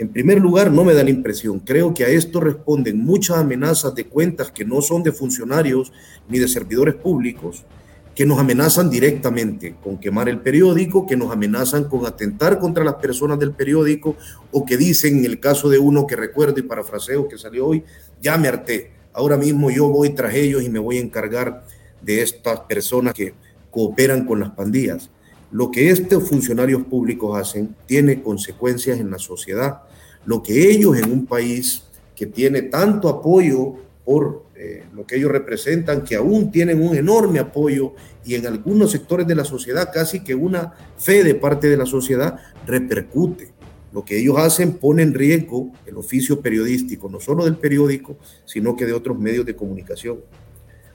[0.00, 1.58] en primer lugar, no me da la impresión.
[1.60, 5.92] Creo que a esto responden muchas amenazas de cuentas que no son de funcionarios
[6.26, 7.66] ni de servidores públicos,
[8.14, 12.94] que nos amenazan directamente con quemar el periódico, que nos amenazan con atentar contra las
[12.94, 14.16] personas del periódico,
[14.50, 17.84] o que dicen, en el caso de uno que recuerdo y parafraseo que salió hoy,
[18.22, 18.92] ya me harté.
[19.12, 21.66] Ahora mismo yo voy tras ellos y me voy a encargar
[22.00, 23.34] de estas personas que
[23.70, 25.10] cooperan con las pandillas.
[25.52, 29.82] Lo que estos funcionarios públicos hacen tiene consecuencias en la sociedad
[30.24, 35.30] lo que ellos en un país que tiene tanto apoyo por eh, lo que ellos
[35.30, 40.20] representan, que aún tienen un enorme apoyo y en algunos sectores de la sociedad casi
[40.20, 43.52] que una fe de parte de la sociedad repercute.
[43.92, 48.76] Lo que ellos hacen pone en riesgo el oficio periodístico, no solo del periódico, sino
[48.76, 50.20] que de otros medios de comunicación.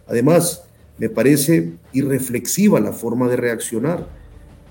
[0.08, 0.64] Además,
[0.98, 4.08] me parece irreflexiva la forma de reaccionar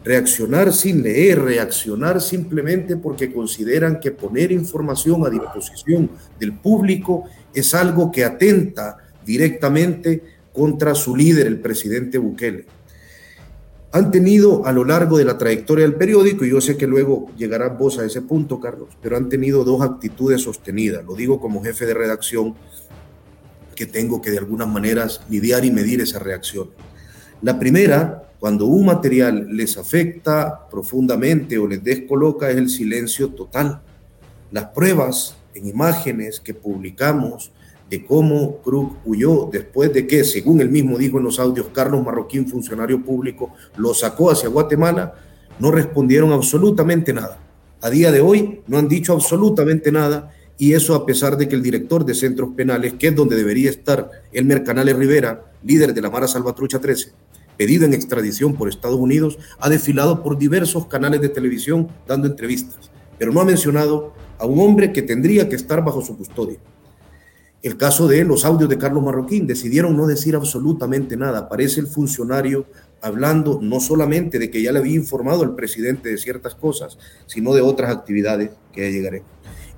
[0.05, 7.75] reaccionar sin leer, reaccionar simplemente porque consideran que poner información a disposición del público es
[7.75, 12.67] algo que atenta directamente contra su líder, el presidente Bukele.
[13.93, 17.31] Han tenido a lo largo de la trayectoria del periódico, y yo sé que luego
[17.37, 21.05] llegarán vos a ese punto, Carlos, pero han tenido dos actitudes sostenidas.
[21.05, 22.55] Lo digo como jefe de redacción,
[23.75, 26.71] que tengo que de algunas maneras lidiar y medir esa reacción.
[27.43, 33.81] La primera cuando un material les afecta profundamente o les descoloca es el silencio total.
[34.51, 37.53] Las pruebas en imágenes que publicamos
[37.89, 42.05] de cómo Krug huyó después de que, según él mismo dijo en los audios, Carlos
[42.05, 45.15] Marroquín, funcionario público, lo sacó hacia Guatemala,
[45.59, 47.39] no respondieron absolutamente nada.
[47.81, 51.55] A día de hoy no han dicho absolutamente nada y eso a pesar de que
[51.55, 56.01] el director de centros penales, que es donde debería estar el Mercanales Rivera, líder de
[56.01, 57.13] la Mara Salvatrucha 13,
[57.57, 62.91] pedido en extradición por Estados Unidos, ha desfilado por diversos canales de televisión dando entrevistas,
[63.19, 66.59] pero no ha mencionado a un hombre que tendría que estar bajo su custodia.
[67.63, 71.39] El caso de los audios de Carlos Marroquín decidieron no decir absolutamente nada.
[71.39, 72.67] Aparece el funcionario
[73.01, 77.55] hablando no solamente de que ya le había informado al presidente de ciertas cosas, sino
[77.55, 79.23] de otras actividades que ya llegaré.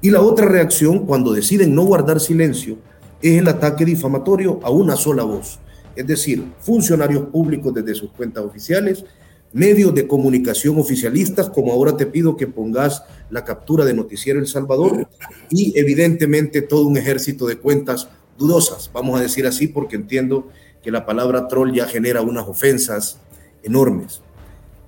[0.00, 2.78] Y la otra reacción, cuando deciden no guardar silencio,
[3.22, 5.60] es el ataque difamatorio a una sola voz
[5.96, 9.04] es decir, funcionarios públicos desde sus cuentas oficiales,
[9.52, 14.46] medios de comunicación oficialistas, como ahora te pido que pongas la captura de Noticiero El
[14.46, 15.08] Salvador,
[15.50, 20.48] y evidentemente todo un ejército de cuentas dudosas, vamos a decir así, porque entiendo
[20.82, 23.18] que la palabra troll ya genera unas ofensas
[23.62, 24.20] enormes.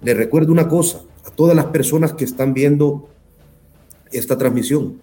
[0.02, 3.08] Les recuerdo una cosa a todas las personas que están viendo
[4.12, 5.00] esta transmisión.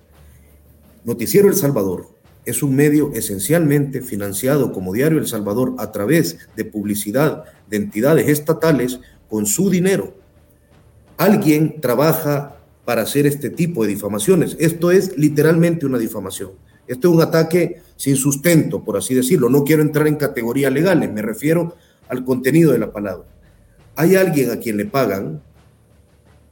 [1.04, 2.15] Noticiero El Salvador
[2.46, 8.28] es un medio esencialmente financiado como Diario El Salvador a través de publicidad de entidades
[8.30, 10.14] estatales con su dinero.
[11.18, 14.56] Alguien trabaja para hacer este tipo de difamaciones.
[14.60, 16.52] Esto es literalmente una difamación.
[16.88, 19.50] Esto es un ataque sin sustento, por así decirlo.
[19.50, 21.76] No quiero entrar en categorías legales, me refiero
[22.08, 23.26] al contenido de la palabra.
[23.96, 25.42] Hay alguien a quien le pagan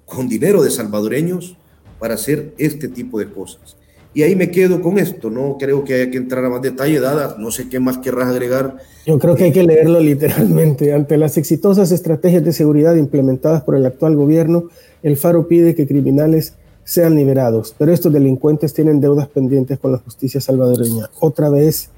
[0.06, 1.56] con dinero de salvadoreños
[2.00, 3.78] para hacer este tipo de cosas.
[4.14, 7.00] Y ahí me quedo con esto, no creo que haya que entrar a más detalle,
[7.00, 8.78] dada, no sé qué más querrás agregar.
[9.08, 10.94] Yo creo que hay que leerlo literalmente.
[10.94, 14.70] Ante las exitosas estrategias de seguridad implementadas por el actual gobierno,
[15.02, 19.98] el Faro pide que criminales sean liberados, pero estos delincuentes tienen deudas pendientes con la
[19.98, 21.10] justicia salvadoreña.
[21.20, 21.90] Otra vez,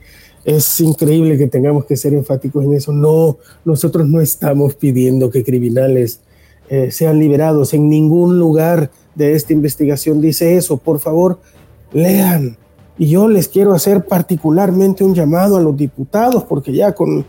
[0.46, 2.94] es increíble que tengamos que ser enfáticos en eso.
[2.94, 6.20] No, nosotros no estamos pidiendo que criminales
[6.70, 7.74] eh, sean liberados.
[7.74, 10.78] En ningún lugar de esta investigación dice eso.
[10.78, 11.40] Por favor,
[11.92, 12.58] lean.
[12.98, 17.26] Y yo les quiero hacer particularmente un llamado a los diputados, porque ya con,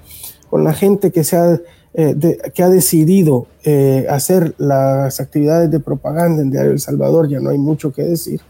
[0.48, 1.60] con la gente que, se ha,
[1.94, 7.40] eh, que ha decidido eh, hacer las actividades de propaganda en Diario El Salvador, ya
[7.40, 8.40] no hay mucho que decir.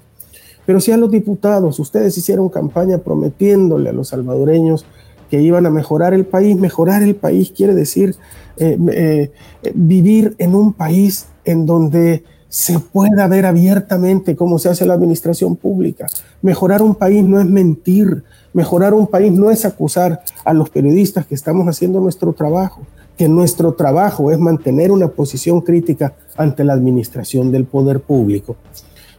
[0.67, 4.85] Pero si a los diputados, ustedes hicieron campaña prometiéndole a los salvadoreños
[5.31, 6.57] que iban a mejorar el país.
[6.57, 8.17] Mejorar el país quiere decir
[8.59, 9.31] eh,
[9.75, 15.57] vivir en un país en donde se pueda ver abiertamente cómo se hace la administración
[15.57, 16.07] pública.
[16.43, 21.27] Mejorar un país no es mentir, mejorar un país no es acusar a los periodistas
[21.27, 22.83] que estamos haciendo nuestro trabajo,
[23.17, 28.57] que nuestro trabajo es mantener una posición crítica ante la administración del poder público.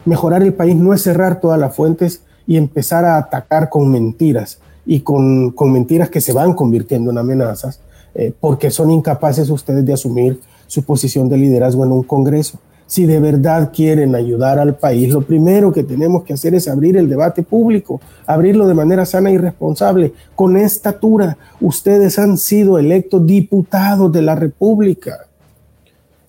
[0.04, 4.58] Mejorar el país no es cerrar todas las fuentes y empezar a atacar con mentiras
[4.86, 7.80] y con, mentiras que se van convirtiendo en amenazas,
[8.14, 12.58] eh, porque son incapaces ustedes de asumir su posición de liderazgo en un Congreso.
[12.88, 16.96] Si de verdad quieren ayudar al país, lo primero que tenemos que hacer es abrir
[16.96, 20.14] el debate público, abrirlo de manera sana y responsable.
[20.34, 25.26] Con estatura, ustedes han sido electos diputados de la República.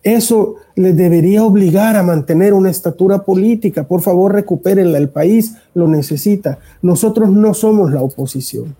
[0.04, 3.88] Eso les debería obligar a mantener una estatura política.
[3.88, 4.98] Por favor, recupérenla.
[4.98, 6.60] El país lo necesita.
[6.82, 8.76] Nosotros no somos la oposición.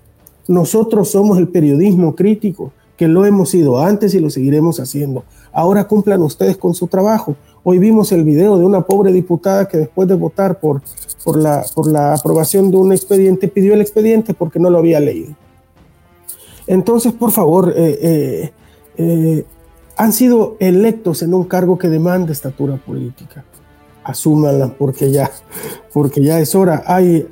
[0.50, 5.24] Nosotros somos el periodismo crítico, que lo hemos sido antes y lo seguiremos haciendo.
[5.54, 7.38] Ahora cumplan ustedes con su trabajo.
[7.64, 10.82] Hoy vimos el video de una pobre diputada que después de votar por,
[11.24, 15.00] por, la, por la aprobación de un expediente pidió el expediente porque no lo había
[15.00, 15.36] leído.
[16.68, 18.52] Entonces, por favor, eh, eh,
[18.98, 19.46] eh,
[19.98, 23.44] han sido electos en un cargo que demanda estatura política.
[24.04, 25.30] Asúmanla porque ya,
[25.94, 26.84] porque ya es hora.
[26.86, 27.28] Hay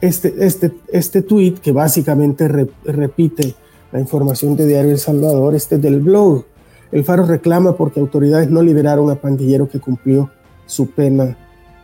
[0.00, 2.48] este, este, este tweet que básicamente
[2.84, 3.54] repite
[3.92, 6.44] la información de Diario El Salvador, este del blog.
[6.90, 10.30] El Faro reclama porque autoridades no liberaron a pandillero que cumplió
[10.66, 11.36] su pena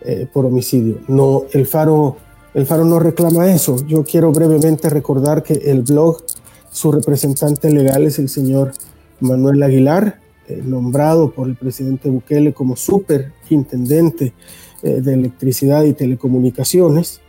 [0.03, 0.99] eh, por homicidio.
[1.09, 2.17] No, el Faro,
[2.55, 3.85] el Faro no reclama eso.
[3.87, 6.23] Yo quiero brevemente recordar que el blog,
[6.71, 8.73] su representante legal es el señor
[9.21, 14.35] Manuel Aguilar, eh, nombrado por el presidente Bukele como superintendente
[14.83, 17.21] eh, de electricidad y telecomunicaciones.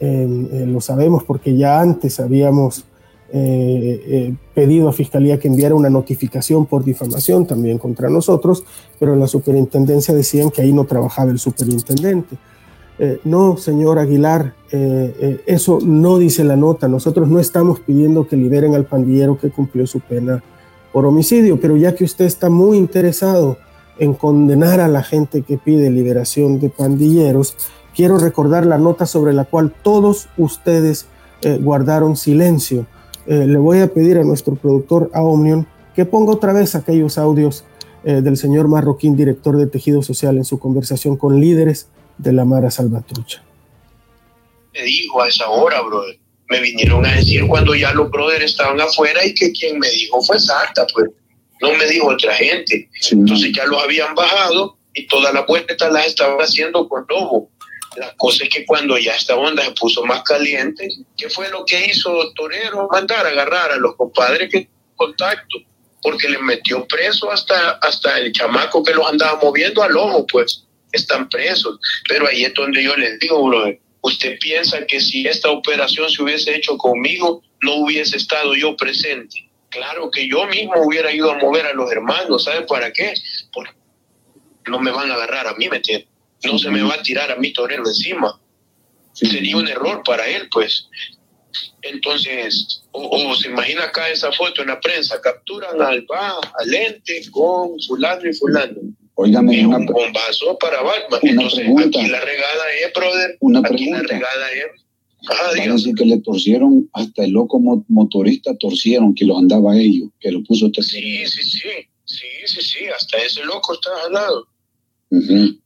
[0.00, 2.84] Lo sabemos porque ya antes habíamos
[4.54, 8.64] pedido a Fiscalía que enviara una notificación por difamación también contra nosotros,
[9.00, 12.36] pero en la superintendencia decían que ahí no trabajaba el superintendente.
[13.24, 16.86] no, señor Aguilar, eso no dice la nota.
[16.86, 20.42] Nosotros no estamos pidiendo que liberen al pandillero que cumplió su pena
[20.92, 23.58] por homicidio, pero ya que usted está muy interesado
[23.98, 27.56] en condenar a la gente que pide liberación de pandilleros,
[27.94, 31.06] quiero recordar la nota sobre la cual todos ustedes
[31.42, 32.86] eh, guardaron silencio.
[33.26, 37.18] Eh, le voy a pedir a nuestro productor, a Omnion, que ponga otra vez aquellos
[37.18, 37.64] audios
[38.04, 42.44] eh, del señor Marroquín, director de Tejido Social, en su conversación con líderes de la
[42.44, 43.42] Mara Salvatrucha.
[44.72, 48.80] Me dijo a esa hora, brother me vinieron a decir cuando ya los brothers estaban
[48.80, 51.10] afuera y que quien me dijo fue Santa, pues
[51.60, 52.88] no me dijo otra gente.
[53.10, 57.50] Entonces ya los habían bajado y todas las vueltas las estaban haciendo con lobo.
[57.96, 61.64] La cosa es que cuando ya esta onda se puso más caliente, ¿qué fue lo
[61.64, 62.88] que hizo Torero?
[62.90, 65.58] Mandar a agarrar a los compadres que contacto,
[66.02, 70.64] porque les metió preso hasta, hasta el chamaco que los andaba moviendo al lobo, pues
[70.92, 71.78] están presos.
[72.08, 73.50] Pero ahí es donde yo les digo,
[74.06, 79.48] ¿Usted piensa que si esta operación se hubiese hecho conmigo, no hubiese estado yo presente?
[79.70, 83.14] Claro que yo mismo hubiera ido a mover a los hermanos, ¿sabe para qué?
[83.50, 83.72] Porque
[84.66, 85.80] no me van a agarrar a mí, ¿me?
[86.44, 88.40] No se me va a tirar a mi torero encima.
[89.12, 90.88] Sería un error para él, pues.
[91.82, 97.22] Entonces, o, se imagina acá esa foto en la prensa, capturan al va, al ente
[97.30, 98.80] con fulano y fulano
[99.16, 101.20] Óigame, un bombazo para Batman.
[101.22, 103.36] Entonces, aquí la regada es, brother.
[103.40, 104.84] Una aquí la regada es.
[105.26, 110.42] Parece que le torcieron, hasta el loco motorista torcieron que lo andaba ellos, que lo
[110.42, 111.68] puso Sí, sí, sí,
[112.04, 113.90] sí, sí, sí, hasta ese loco está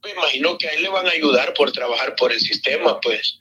[0.03, 3.37] Me imagino que ahí le van a ayudar por trabajar por el sistema, pues.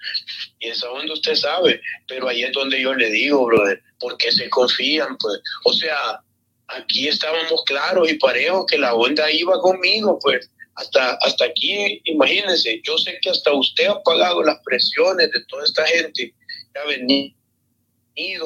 [0.59, 1.81] Y eso es donde usted sabe.
[2.07, 5.41] Pero ahí es donde yo le digo, brother, ¿por qué se confían, pues?
[5.65, 6.21] O sea,
[6.69, 12.81] aquí estábamos claros y parejos que la onda iba conmigo, pues hasta, hasta aquí, imagínense,
[12.85, 16.33] yo sé que hasta usted ha pagado las presiones de toda esta gente
[16.73, 17.35] que ha venido,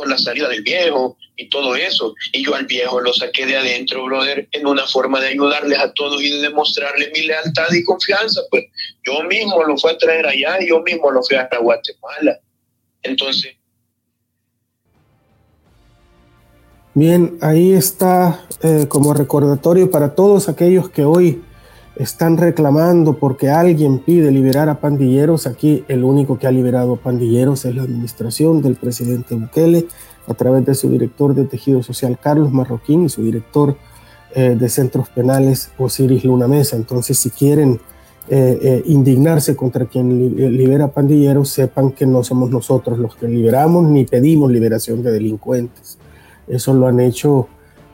[0.06, 4.04] la salida del viejo y todo eso, y yo al viejo lo saqué de adentro,
[4.04, 8.42] brother, en una forma de ayudarles a todos y de demostrarles mi lealtad y confianza,
[8.50, 8.64] pues
[9.04, 12.38] yo mismo lo fui a traer allá yo mismo lo fui a Guatemala.
[13.02, 13.56] Entonces,
[16.94, 21.42] Bien, ahí está eh, como recordatorio para todos aquellos que hoy
[21.96, 25.46] están reclamando porque alguien pide liberar a pandilleros.
[25.46, 29.86] Aquí el único que ha liberado pandilleros es la administración del presidente Bukele
[30.26, 33.76] a través de su director de tejido social Carlos Marroquín y su director
[34.34, 36.76] eh, de centros penales Osiris Luna Mesa.
[36.76, 37.80] Entonces, si quieren
[38.28, 44.04] eh, indignarse contra quien libera pandilleros, sepan que no somos nosotros los que liberamos ni
[44.04, 45.98] pedimos liberación de delincuentes.
[46.46, 47.48] Eso lo han hecho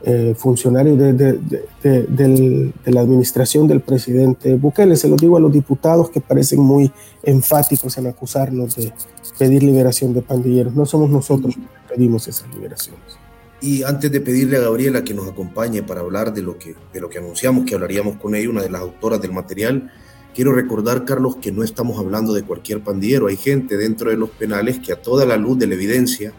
[0.05, 4.97] eh, funcionarios de, la administración del presidente Bukele.
[4.97, 6.93] Se lo digo a los diputados que parecen muy
[7.23, 8.93] enfáticos en acusarnos de
[9.39, 10.75] pedir liberación de pandilleros.
[10.75, 13.19] No somos nosotros que pedimos esas liberaciones.
[13.61, 17.01] Y antes de pedirle a Gabriela que nos acompañe para hablar de lo que, de
[17.01, 19.91] lo que anunciamos que hablaríamos con ella, una de las autoras del material,
[20.33, 23.27] quiero recordar, Carlos, que no estamos hablando de cualquier pandillero.
[23.27, 26.33] Hay gente dentro de los penales que a toda la luz de la evidencia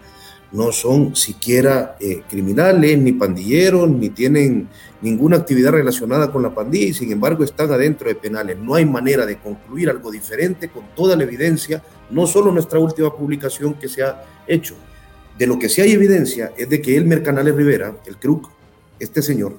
[0.52, 4.68] no son siquiera eh, criminales, ni pandilleros, ni tienen
[5.02, 8.58] ninguna actividad relacionada con la pandilla y sin embargo están adentro de penales.
[8.58, 13.16] No hay manera de concluir algo diferente con toda la evidencia, no solo nuestra última
[13.16, 14.76] publicación que se ha hecho.
[15.38, 18.50] De lo que sí hay evidencia es de que el Mercanales Rivera, el CRUC,
[19.00, 19.58] este señor,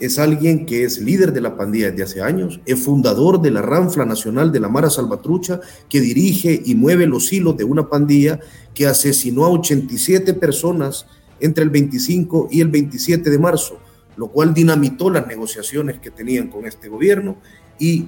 [0.00, 3.62] es alguien que es líder de la pandilla desde hace años, es fundador de la
[3.62, 8.38] Ranfla Nacional de la Mara Salvatrucha, que dirige y mueve los hilos de una pandilla
[8.74, 11.06] que asesinó a 87 personas
[11.40, 13.78] entre el 25 y el 27 de marzo,
[14.16, 17.36] lo cual dinamitó las negociaciones que tenían con este gobierno
[17.78, 18.06] y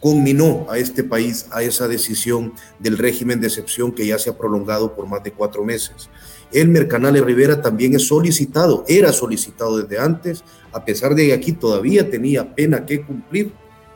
[0.00, 4.36] conminó a este país a esa decisión del régimen de excepción que ya se ha
[4.36, 6.10] prolongado por más de cuatro meses.
[6.52, 10.44] El Mercanales Rivera también es solicitado, era solicitado desde antes,
[10.74, 13.52] a pesar de que aquí todavía tenía pena que cumplir,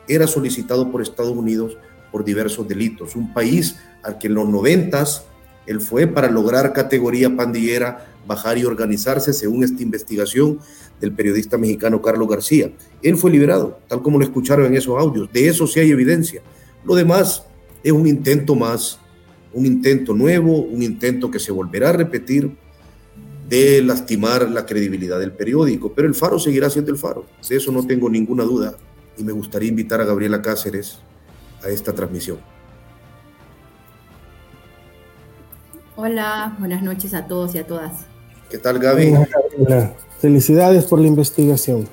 [0.07, 1.77] era solicitado por Estados Unidos
[2.11, 3.15] por diversos delitos.
[3.15, 5.25] Un país al que en los noventas
[5.67, 10.59] él fue para lograr categoría pandillera, bajar y organizarse según esta investigación
[10.99, 12.71] del periodista mexicano Carlos García.
[13.03, 15.31] Él fue liberado, tal como lo escucharon en esos audios.
[15.31, 16.41] De eso sí hay evidencia.
[16.83, 17.43] Lo demás
[17.83, 18.99] es un intento más
[19.53, 22.51] un intento nuevo, un intento que se volverá a repetir
[23.49, 27.71] de lastimar la credibilidad del periódico, pero el Faro seguirá siendo el Faro, de eso
[27.71, 28.75] no tengo ninguna duda
[29.17, 30.99] y me gustaría invitar a Gabriela Cáceres
[31.63, 32.37] a esta transmisión.
[35.95, 38.05] Hola, buenas noches a todos y a todas.
[38.49, 39.13] ¿Qué tal Gaby?
[40.19, 41.89] Felicidades por la investigación.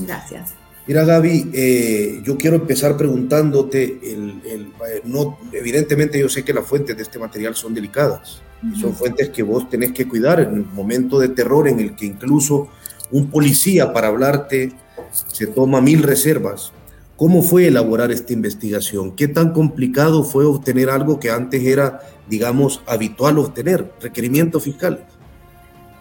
[0.00, 0.54] Gracias.
[0.86, 6.66] Mira, Gaby, eh, yo quiero empezar preguntándote, el, eh, no, evidentemente yo sé que las
[6.66, 8.42] fuentes de este material son delicadas,
[8.78, 12.06] son fuentes que vos tenés que cuidar en un momento de terror en el que
[12.06, 12.68] incluso
[13.10, 14.72] un policía para hablarte
[15.10, 16.72] se toma mil reservas.
[17.16, 19.12] ¿Cómo fue elaborar esta investigación?
[19.12, 25.00] ¿Qué tan complicado fue obtener algo que antes era, digamos, habitual obtener, requerimientos fiscales?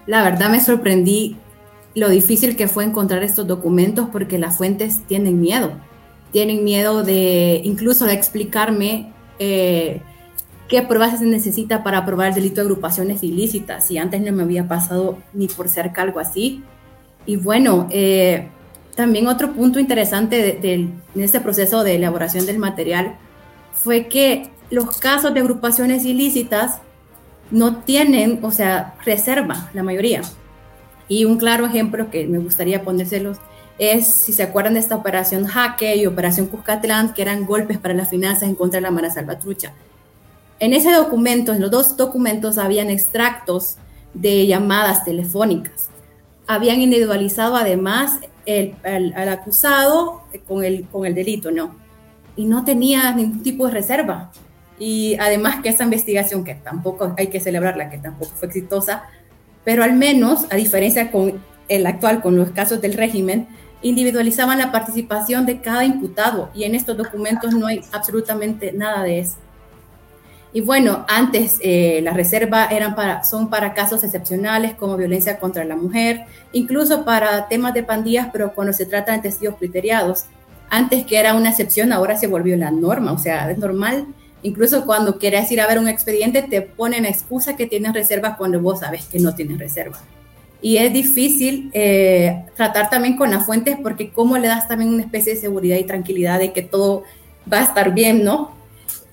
[0.07, 1.37] La verdad me sorprendí
[1.93, 5.73] lo difícil que fue encontrar estos documentos porque las fuentes tienen miedo.
[6.31, 10.01] Tienen miedo de incluso de explicarme eh,
[10.71, 13.85] qué pruebas se necesita para probar el delito de agrupaciones ilícitas.
[13.85, 16.63] Si antes no me había pasado ni por cerca algo así.
[17.25, 18.47] Y bueno, eh,
[18.95, 23.17] también otro punto interesante en este proceso de elaboración del material
[23.73, 26.79] fue que los casos de agrupaciones ilícitas
[27.51, 30.21] no tienen, o sea, reserva, la mayoría.
[31.09, 33.39] Y un claro ejemplo que me gustaría ponérselos
[33.77, 37.93] es, si se acuerdan de esta operación Jaque y operación Cuscatlán, que eran golpes para
[37.93, 39.73] las finanzas en contra de la Mara Salvatrucha.
[40.61, 43.77] En ese documento, en los dos documentos, habían extractos
[44.13, 45.89] de llamadas telefónicas.
[46.45, 51.75] Habían individualizado además el, al, acusado con el, con el delito, ¿no?
[52.35, 54.31] Y no tenía ningún tipo de reserva.
[54.77, 59.05] Y además que esa investigación, que tampoco hay que celebrarla, que tampoco fue exitosa,
[59.63, 63.47] pero al menos, a diferencia con el actual, con los casos del régimen,
[63.81, 69.21] individualizaban la participación de cada imputado y en estos documentos no hay absolutamente nada de
[69.21, 69.37] eso.
[70.53, 75.63] Y bueno, antes eh, las reservas eran para, son para casos excepcionales como violencia contra
[75.63, 80.25] la mujer, incluso para temas de pandillas, pero cuando se trata de testigos criteriados.
[80.69, 84.07] Antes que era una excepción, ahora se volvió la norma, o sea, es normal
[84.43, 88.59] Incluso cuando quieres ir a ver un expediente, te ponen excusa que tienes reserva cuando
[88.59, 89.99] vos sabes que no tienes reserva.
[90.63, 95.03] Y es difícil eh, tratar también con las fuentes porque cómo le das también una
[95.03, 97.03] especie de seguridad y tranquilidad de que todo
[97.51, 98.51] va a estar bien, ¿no?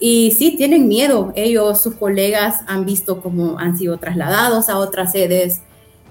[0.01, 1.33] Y sí, tienen miedo.
[1.35, 5.61] Ellos, sus colegas, han visto cómo han sido trasladados a otras sedes,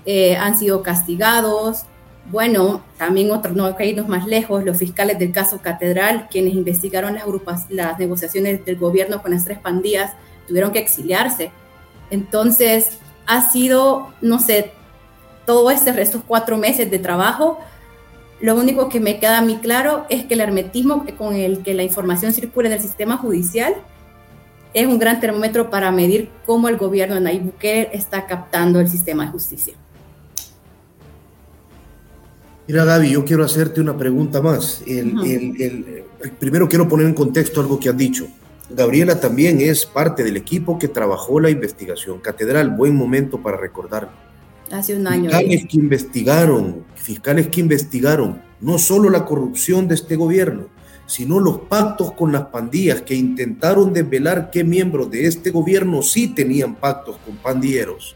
[0.06, 1.86] eh, han sido castigados,
[2.30, 7.14] bueno, también otro, no hay que más lejos, los fiscales del caso Catedral, quienes investigaron
[7.14, 10.12] las, grupas, las negociaciones del gobierno con las tres pandillas,
[10.48, 11.52] tuvieron que exiliarse.
[12.10, 14.72] Entonces, ha sido, no sé,
[15.46, 17.60] todo este, estos cuatro meses de trabajo,
[18.40, 21.74] lo único que me queda a mí claro es que el hermetismo con el que
[21.74, 23.76] la información circula en el sistema judicial
[24.74, 28.88] es un gran termómetro para medir cómo el gobierno de Nayib Bukele está captando el
[28.88, 29.74] sistema de justicia.
[32.68, 34.84] Mira, Gaby, yo quiero hacerte una pregunta más.
[36.38, 38.28] primero quiero poner en contexto algo que has dicho.
[38.70, 42.20] Gabriela también es parte del equipo que trabajó la investigación.
[42.20, 44.27] Catedral, buen momento para recordarlo.
[44.72, 45.30] Hace un año.
[45.30, 50.68] Fiscales que investigaron, fiscales que investigaron no solo la corrupción de este gobierno,
[51.05, 56.28] sino los pactos con las pandillas que intentaron desvelar qué miembros de este gobierno sí
[56.28, 58.15] tenían pactos con pandilleros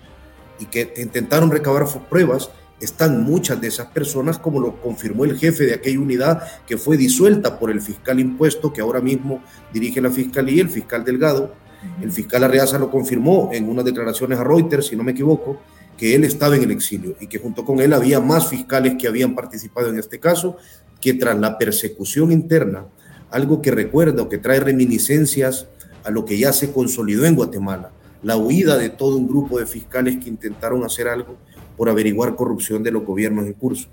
[0.59, 5.65] y que intentaron recabar pruebas, están muchas de esas personas, como lo confirmó el jefe
[5.65, 9.41] de aquella unidad que fue disuelta por el fiscal impuesto que ahora mismo
[9.71, 11.53] dirige la fiscalía, el fiscal Delgado.
[11.99, 15.61] El fiscal Arreaza lo confirmó en unas declaraciones a Reuters, si no me equivoco,
[16.01, 19.07] que él estaba en el exilio y que junto con él había más fiscales que
[19.07, 20.57] habían participado en este caso,
[20.99, 22.87] que tras la persecución interna,
[23.29, 25.67] algo que recuerda o que trae reminiscencias
[26.03, 27.91] a lo que ya se consolidó en Guatemala,
[28.23, 31.37] la huida de todo un grupo de fiscales que intentaron hacer algo
[31.77, 33.87] por averiguar corrupción de los gobiernos en curso.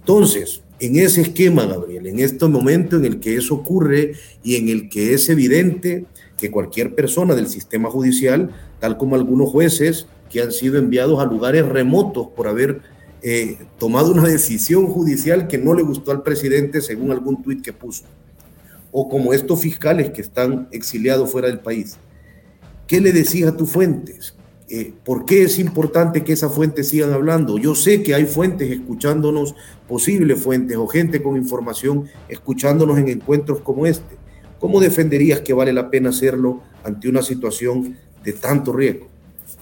[0.00, 4.12] Entonces, en ese esquema, Gabriel, en este momento en el que eso ocurre
[4.42, 6.04] y en el que es evidente
[6.36, 8.50] que cualquier persona del sistema judicial,
[8.80, 12.80] tal como algunos jueces que han sido enviados a lugares remotos por haber
[13.22, 17.72] eh, tomado una decisión judicial que no le gustó al presidente según algún tuit que
[17.72, 18.04] puso.
[18.92, 21.96] O como estos fiscales que están exiliados fuera del país.
[22.86, 24.34] ¿Qué le decís a tus fuentes?
[24.68, 27.56] Eh, ¿Por qué es importante que esas fuentes sigan hablando?
[27.58, 29.54] Yo sé que hay fuentes escuchándonos,
[29.88, 34.16] posibles fuentes o gente con información escuchándonos en encuentros como este.
[34.58, 39.13] ¿Cómo defenderías que vale la pena hacerlo ante una situación de tanto riesgo?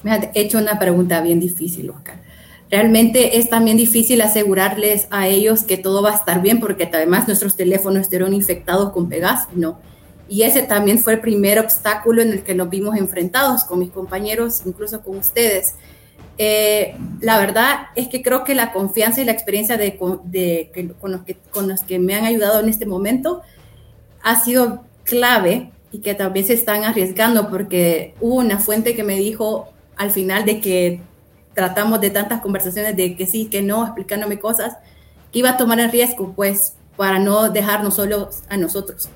[0.03, 2.22] Me has hecho una pregunta bien difícil, Oscar
[2.72, 7.26] realmente es también difícil asegurarles a ellos que todo va a estar bien porque además
[7.26, 9.78] nuestros teléfonos estuvieron infectados con Pegasus, ¿no?
[10.26, 13.90] Y ese también fue el primer obstáculo en el que nos vimos enfrentados con mis
[13.90, 15.74] compañeros, incluso con ustedes.
[16.38, 21.12] Eh, la verdad es que creo que la confianza y la experiencia de, de, con,
[21.12, 23.42] los que, con los que me han ayudado en este momento
[24.22, 29.16] ha sido clave y que también se están arriesgando porque hubo una fuente que me
[29.16, 31.01] dijo al final de que
[31.55, 34.76] tratamos de tantas conversaciones de que sí, que no, explicándome cosas,
[35.32, 39.09] que iba a tomar el riesgo, pues, para no dejarnos solos a nosotros.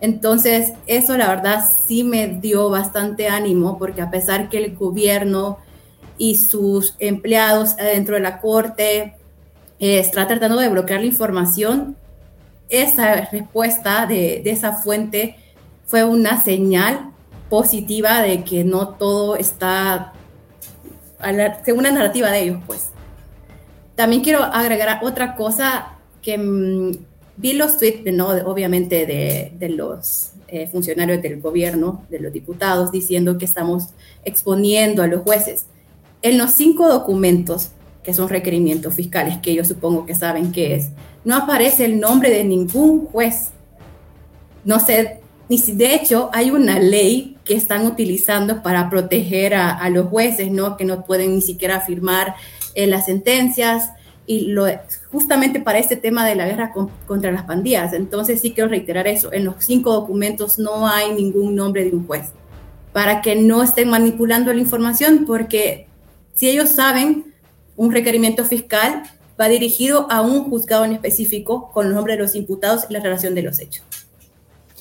[0.00, 5.58] Entonces, eso la verdad sí me dio bastante ánimo, porque a pesar que el gobierno
[6.16, 9.14] y sus empleados dentro de la corte
[9.78, 11.96] eh, tratando de bloquear la información,
[12.68, 15.36] esa respuesta de esa fuente
[15.86, 17.10] fue una señal
[17.50, 20.14] positiva de que no todo está
[21.64, 22.88] según la narrativa de ellos, pues.
[23.94, 26.92] También quiero agregar otra cosa que mm,
[27.36, 28.28] vi los tweets, ¿no?
[28.28, 33.88] obviamente, de, los eh, funcionarios del gobierno, de los diputados, diciendo que estamos
[34.24, 35.66] exponiendo a los jueces.
[36.22, 37.70] En los cinco documentos,
[38.02, 40.88] que son requerimientos fiscales, que yo supongo que saben qué es,
[41.24, 43.50] no aparece el nombre de ningún juez.
[44.64, 45.20] No sé,
[45.50, 50.52] ni si de hecho hay una ley que están utilizando para proteger a, los jueces,
[50.52, 50.76] ¿no?
[50.76, 52.36] Que no pueden ni siquiera firmar
[52.76, 53.90] eh, las sentencias
[54.24, 54.66] y lo,
[55.10, 56.72] justamente para este tema de la guerra
[57.08, 57.92] contra las pandillas.
[57.92, 62.06] Entonces sí quiero reiterar eso, en los cinco documentos no hay ningún nombre de un
[62.06, 62.26] juez,
[62.92, 65.88] para que no estén manipulando la información, porque
[66.34, 67.34] si ellos saben,
[67.74, 69.02] un requerimiento fiscal
[69.40, 73.00] va dirigido a un juzgado en específico con el nombre de los imputados y la
[73.00, 73.84] relación de los hechos.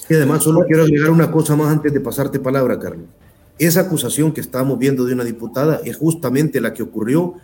[0.10, 3.06] Y además solo quiero agregar una cosa más antes de pasarte palabra, Carlos.
[3.60, 7.36] Esa acusación que estábamos viendo de una diputada es justamente la que ocurrió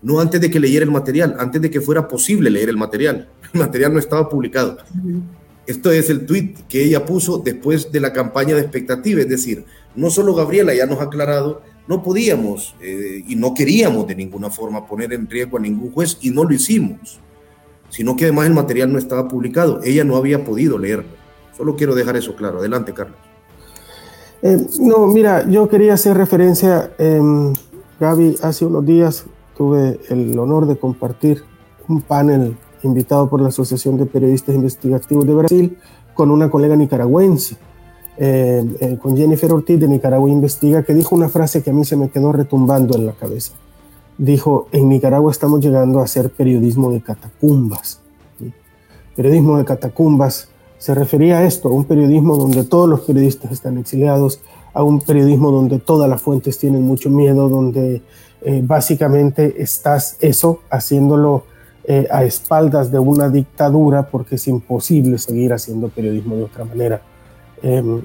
[0.00, 3.28] no antes de que leyera el material, antes de que fuera posible leer el material.
[3.54, 4.78] El material no estaba publicado.
[5.66, 9.64] Esto es el tweet que ella puso después de la campaña de expectativa, es decir,
[9.94, 14.50] no solo Gabriela ya nos ha aclarado, no podíamos eh, y no queríamos de ninguna
[14.50, 17.20] forma poner en riesgo a ningún juez y no lo hicimos,
[17.88, 21.23] sino que además el material no estaba publicado, ella no había podido leerlo.
[21.56, 22.58] Solo quiero dejar eso claro.
[22.58, 23.16] Adelante, Carlos.
[24.42, 27.20] Eh, no, mira, yo quería hacer referencia, eh,
[27.98, 29.24] Gaby, hace unos días
[29.56, 31.42] tuve el honor de compartir
[31.88, 35.78] un panel invitado por la Asociación de Periodistas Investigativos de Brasil
[36.12, 37.56] con una colega nicaragüense,
[38.18, 41.84] em, eh, con Jennifer Ortiz de Nicaragua Investiga, que dijo una frase que a mí
[41.84, 43.54] se me quedó retumbando en la cabeza.
[44.18, 48.00] Dijo, en Nicaragua estamos llegando a hacer periodismo de catacumbas.
[49.16, 50.48] Periodismo de catacumbas
[50.78, 54.40] se refería a esto, a un periodismo donde todos los periodistas están exiliados,
[54.74, 58.02] a un periodismo donde todas las fuentes tienen mucho miedo, donde
[58.42, 61.44] eh, básicamente estás eso haciéndolo
[61.84, 67.00] eh, a espaldas de una dictadura porque es imposible seguir haciendo periodismo de otra manera.
[67.62, 68.02] Em,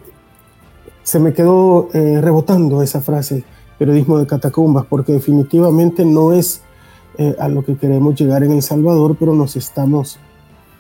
[1.04, 3.44] se me quedó eh, rebotando esa frase,
[3.78, 6.62] periodismo de catacumbas, porque definitivamente no es
[7.38, 10.20] a lo que queremos llegar en El Salvador, pero nos estamos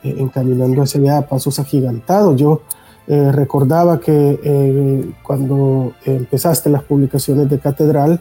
[0.03, 2.39] eh, encaminando hacia allá a pasos agigantados.
[2.39, 2.61] Yo
[3.07, 8.19] eh, recordaba que eh, cuando empezaste las publicaciones de Catedral,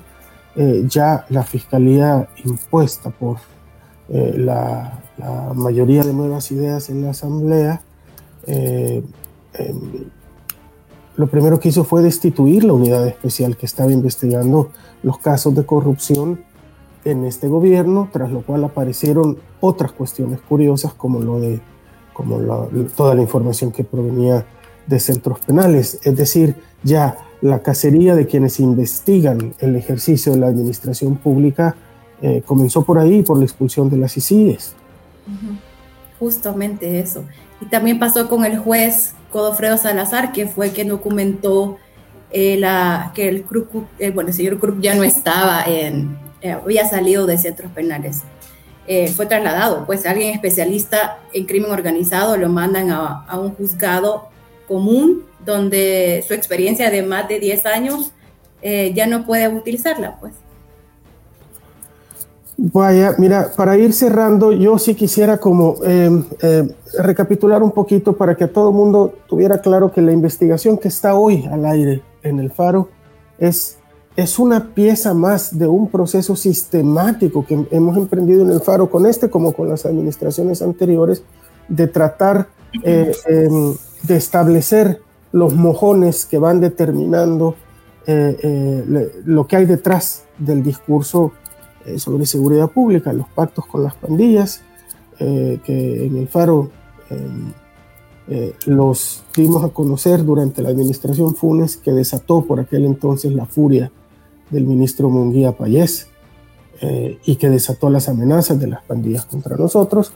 [0.88, 3.36] ya la fiscalía impuesta por
[4.08, 4.98] la,
[5.54, 7.80] mayoría de nuevas ideas en la asamblea,
[8.44, 9.04] em,
[11.14, 14.70] lo primero que hizo fue destituir la unidad especial que estaba investigando
[15.04, 16.40] los casos de corrupción
[17.10, 21.60] en este gobierno, tras lo cual aparecieron otras cuestiones curiosas como lo de
[22.12, 22.38] como
[22.96, 24.44] toda la información que provenía
[24.88, 30.48] de centros penales, es decir, ya la cacería de quienes investigan el ejercicio de la
[30.48, 31.76] administración pública
[32.20, 34.74] eh, comenzó por ahí, por la expulsión de las ICIES.
[36.18, 37.24] Justamente eso.
[37.60, 41.76] Y también pasó con el juez Codofredo Salazar, que fue quien documentó
[42.32, 43.44] eh, la, que el,
[43.98, 48.22] eh, bueno, el señor Krupp ya no estaba en, había salido de centros penales.
[49.14, 54.28] fue trasladado, pues alguien especialista en crimen organizado lo mandan a, a un juzgado
[54.66, 58.12] común donde su experiencia de más de 10 años
[58.60, 60.34] eh, ya no puede utilizarla, pues.
[62.56, 66.68] Vaya, mira, para ir cerrando, yo sí quisiera como em, em,
[66.98, 71.14] recapitular un poquito para que todo el mundo tuviera claro que la investigación que está
[71.14, 72.88] hoy al aire en el Faro
[73.38, 73.77] es,
[74.18, 79.06] es una pieza más de un proceso sistemático que hemos emprendido en el Faro con
[79.06, 81.22] este como con las administraciones anteriores
[81.68, 82.48] de tratar
[82.82, 85.00] eh, em, de establecer
[85.30, 87.54] los mojones que van determinando
[88.08, 91.30] eh, eh, lo que hay detrás del discurso
[91.96, 94.62] sobre seguridad pública, los pactos con las pandillas,
[95.16, 96.70] que en el Faro
[98.66, 103.90] los dimos a conocer durante la administración Funes, que desató por aquel entonces la furia
[104.50, 106.08] del ministro Munguía Payés
[107.24, 110.12] y que desató las amenazas de las pandillas contra nosotros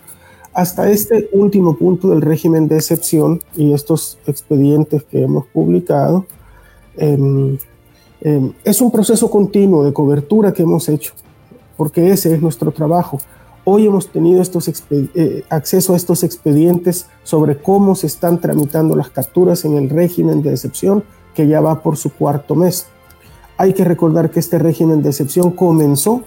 [0.55, 6.27] hasta este último punto del régimen de excepción y estos expedientes que hemos publicado,
[6.97, 7.57] em,
[8.21, 11.15] em, es un proceso continuo de cobertura que hemos hecho,
[11.77, 13.19] porque ese es nuestro trabajo.
[13.65, 19.65] Hoy hemos tenido eh, acceso a estos expedientes sobre cómo se están tramitando las capturas
[19.65, 21.05] en el régimen de excepción,
[21.35, 22.87] que ya va por su cuarto mes.
[23.63, 26.23] Hay que recordar que este régimen de excepción comenzó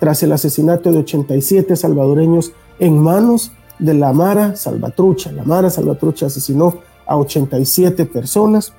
[0.00, 5.30] tras el asesinato de 87 salvadoreños en manos de la Mara Salvatrucha.
[5.32, 8.72] La Mara Salvatrucha asesinó a 87 personas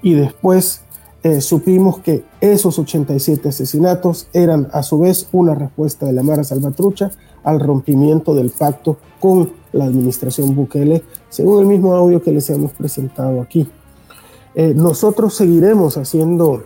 [0.00, 0.80] y después
[1.22, 6.44] eh, supimos que esos 87 asesinatos eran a su vez una respuesta de la Mara
[6.44, 7.10] Salvatrucha
[7.44, 12.72] al rompimiento del pacto con la administración Bukele, según el mismo audio que les hemos
[12.72, 13.68] presentado aquí.
[14.54, 16.64] Eh, nosotros seguiremos haciendo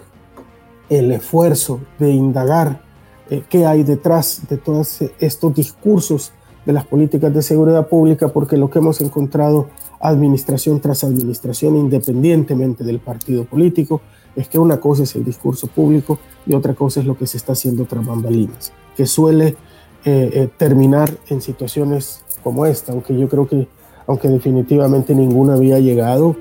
[0.88, 2.82] el esfuerzo de indagar
[3.30, 6.32] eh, qué hay detrás de todos estos discursos
[6.64, 9.68] de las políticas de seguridad pública porque lo que hemos encontrado
[10.00, 14.00] administración tras administración, independientemente del partido político,
[14.34, 17.38] es que una cosa es el discurso público y otra cosa es lo que se
[17.38, 19.56] está haciendo tras bambalinas, que suele
[20.04, 23.66] eh, eh, terminar en situaciones como esta, aunque yo creo que,
[24.06, 26.36] aunque definitivamente ninguna había llegado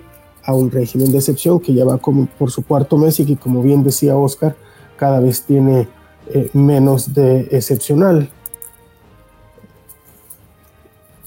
[0.45, 3.63] a un régimen de excepción que ya va por su cuarto mes y que, como
[3.63, 4.55] bien decía Oscar,
[4.95, 5.87] cada vez tiene
[6.27, 8.29] eh, menos de excepcional.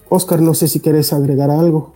[0.08, 1.92] Oscar, no sé si quieres agregar algo.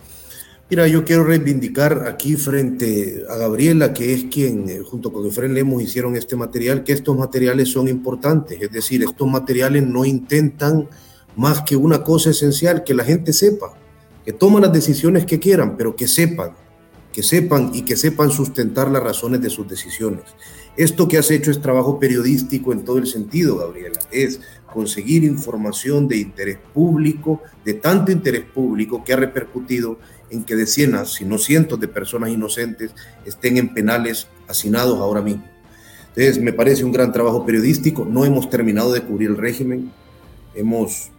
[0.69, 5.53] Mira, yo quiero reivindicar aquí frente a Gabriela, que es quien eh, junto con Efren
[5.53, 10.87] Lemos hicieron este material, que estos materiales son importantes, es decir, estos materiales no intentan
[11.35, 13.73] más que una cosa esencial, que la gente sepa,
[14.25, 16.53] que toman las decisiones que quieran, pero que sepan,
[17.13, 20.23] que sepan y que sepan sustentar las razones de sus decisiones.
[20.75, 26.07] Esto que has hecho es trabajo periodístico en todo el sentido, Gabriela, es conseguir información
[26.07, 29.99] de interés público, de tanto interés público que ha repercutido
[30.31, 32.91] en que decenas, si no cientos de personas inocentes
[33.23, 35.43] estén en penales hacinados ahora mismo.
[36.15, 38.05] Entonces, me parece un gran trabajo periodístico.
[38.05, 39.91] No hemos terminado de cubrir el régimen.
[40.53, 41.11] Hemos,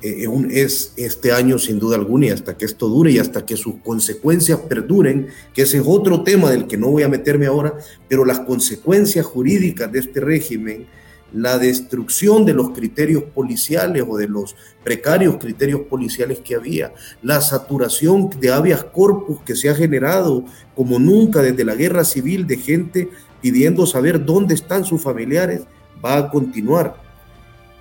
[0.00, 3.76] es este año sin duda alguna y hasta que esto dure y hasta que sus
[3.82, 7.74] consecuencias perduren, que ese es otro tema del que no voy a meterme ahora,
[8.08, 10.86] pero las consecuencias jurídicas de este régimen
[11.32, 16.92] la destrucción de los criterios policiales o de los precarios criterios policiales que había,
[17.22, 20.44] la saturación de habeas corpus que se ha generado
[20.74, 23.08] como nunca desde la guerra civil de gente
[23.42, 25.62] pidiendo saber dónde están sus familiares,
[26.04, 27.07] va a continuar.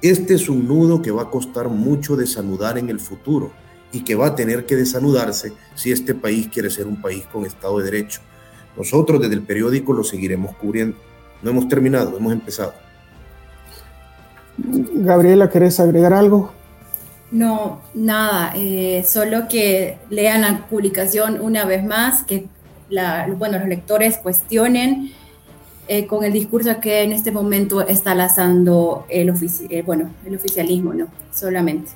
[0.01, 3.51] Este es un nudo que va a costar mucho desanudar en el futuro
[3.91, 7.45] y que va a tener que desanudarse si este país quiere ser un país con
[7.45, 8.21] Estado de Derecho.
[8.75, 10.97] Nosotros desde el periódico lo seguiremos cubriendo.
[11.41, 12.73] No hemos terminado, hemos empezado.
[14.57, 16.51] Gabriela, ¿querés agregar algo?
[17.31, 22.47] No, nada, eh, solo que lean la publicación una vez más, que
[23.37, 25.11] bueno, los lectores cuestionen
[25.89, 29.33] eh, con el discurso que en este momento está lanzando el,
[29.69, 31.07] eh, bueno, el oficialismo, ¿no?
[31.31, 31.91] Solamente.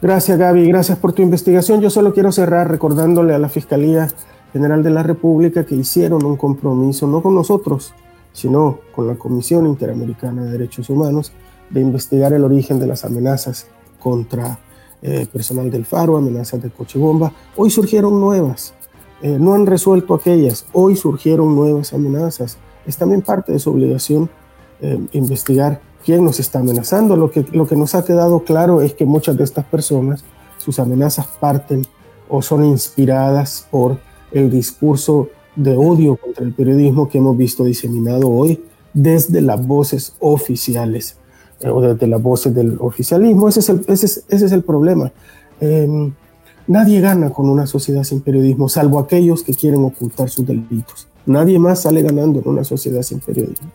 [0.00, 0.68] Gracias, Gaby.
[0.68, 1.80] Gracias por tu investigación.
[1.80, 4.08] Yo solo quiero cerrar recordándole a la Fiscalía
[4.52, 7.92] General de la República que hicieron un compromiso, no con nosotros,
[8.32, 11.32] sino con la Comisión Interamericana de Derechos Humanos,
[11.70, 13.66] de investigar el origen de las amenazas
[13.98, 14.60] contra
[15.02, 17.32] eh, personal del Faro, amenazas de coche bomba.
[17.56, 18.74] Hoy surgieron nuevas.
[19.22, 20.66] no han resuelto aquellas.
[20.72, 24.30] Hoy surgieron nuevas amenazas es también parte de su obligación
[24.80, 27.16] eh, investigar quién nos está amenazando.
[27.16, 30.24] Lo que, lo que nos ha quedado claro es que muchas de estas personas,
[30.58, 31.82] sus amenazas parten
[32.28, 33.98] o son inspiradas por
[34.32, 38.62] el discurso de odio contra el periodismo que hemos visto diseminado hoy
[38.92, 41.16] desde las voces oficiales
[41.60, 43.48] eh, o desde las voces del oficialismo.
[43.48, 45.12] Ese es el, ese es, ese es el problema.
[45.60, 46.12] Em,
[46.66, 51.08] nadie gana con una sociedad sin periodismo, salvo aquellos que quieren ocultar sus delitos.
[51.26, 53.70] Nadie más sale ganando en una sociedad sin periodismo.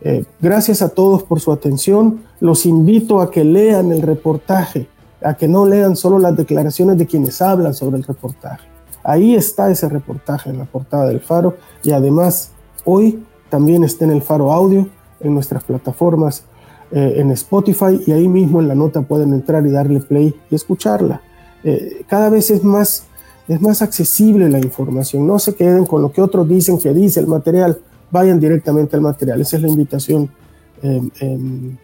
[0.00, 2.22] Eh, gracias a todos por su atención.
[2.40, 4.88] Los invito a que lean el reportaje,
[5.22, 8.66] a que no lean solo las declaraciones de quienes hablan sobre el reportaje.
[9.04, 12.52] Ahí está ese reportaje en la portada del Faro y además
[12.84, 14.88] hoy también está en el Faro Audio,
[15.20, 16.44] en nuestras plataformas,
[16.90, 20.54] eh, en Spotify y ahí mismo en la nota pueden entrar y darle play y
[20.54, 21.20] escucharla.
[21.64, 23.04] Eh, cada vez es más
[23.48, 25.26] es más accesible la información.
[25.26, 27.78] No se queden con lo que otros dicen que dice el material,
[28.10, 29.40] vayan directamente al material.
[29.40, 30.30] Esa es la invitación
[30.82, 31.76] em, em,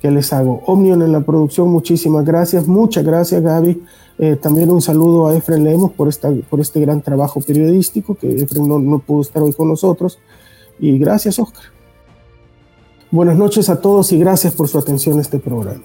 [0.00, 0.62] que les hago.
[0.66, 2.66] Omnion en la producción, muchísimas gracias.
[2.66, 3.82] Muchas gracias, Gaby.
[4.18, 8.42] Eh, también un saludo a Efren Lemos por, esta, por este gran trabajo periodístico, que
[8.42, 10.18] Efren no, no pudo estar hoy con nosotros.
[10.78, 11.64] Y gracias, Oscar.
[13.10, 15.82] Buenas noches a todos y gracias por su atención a este programa.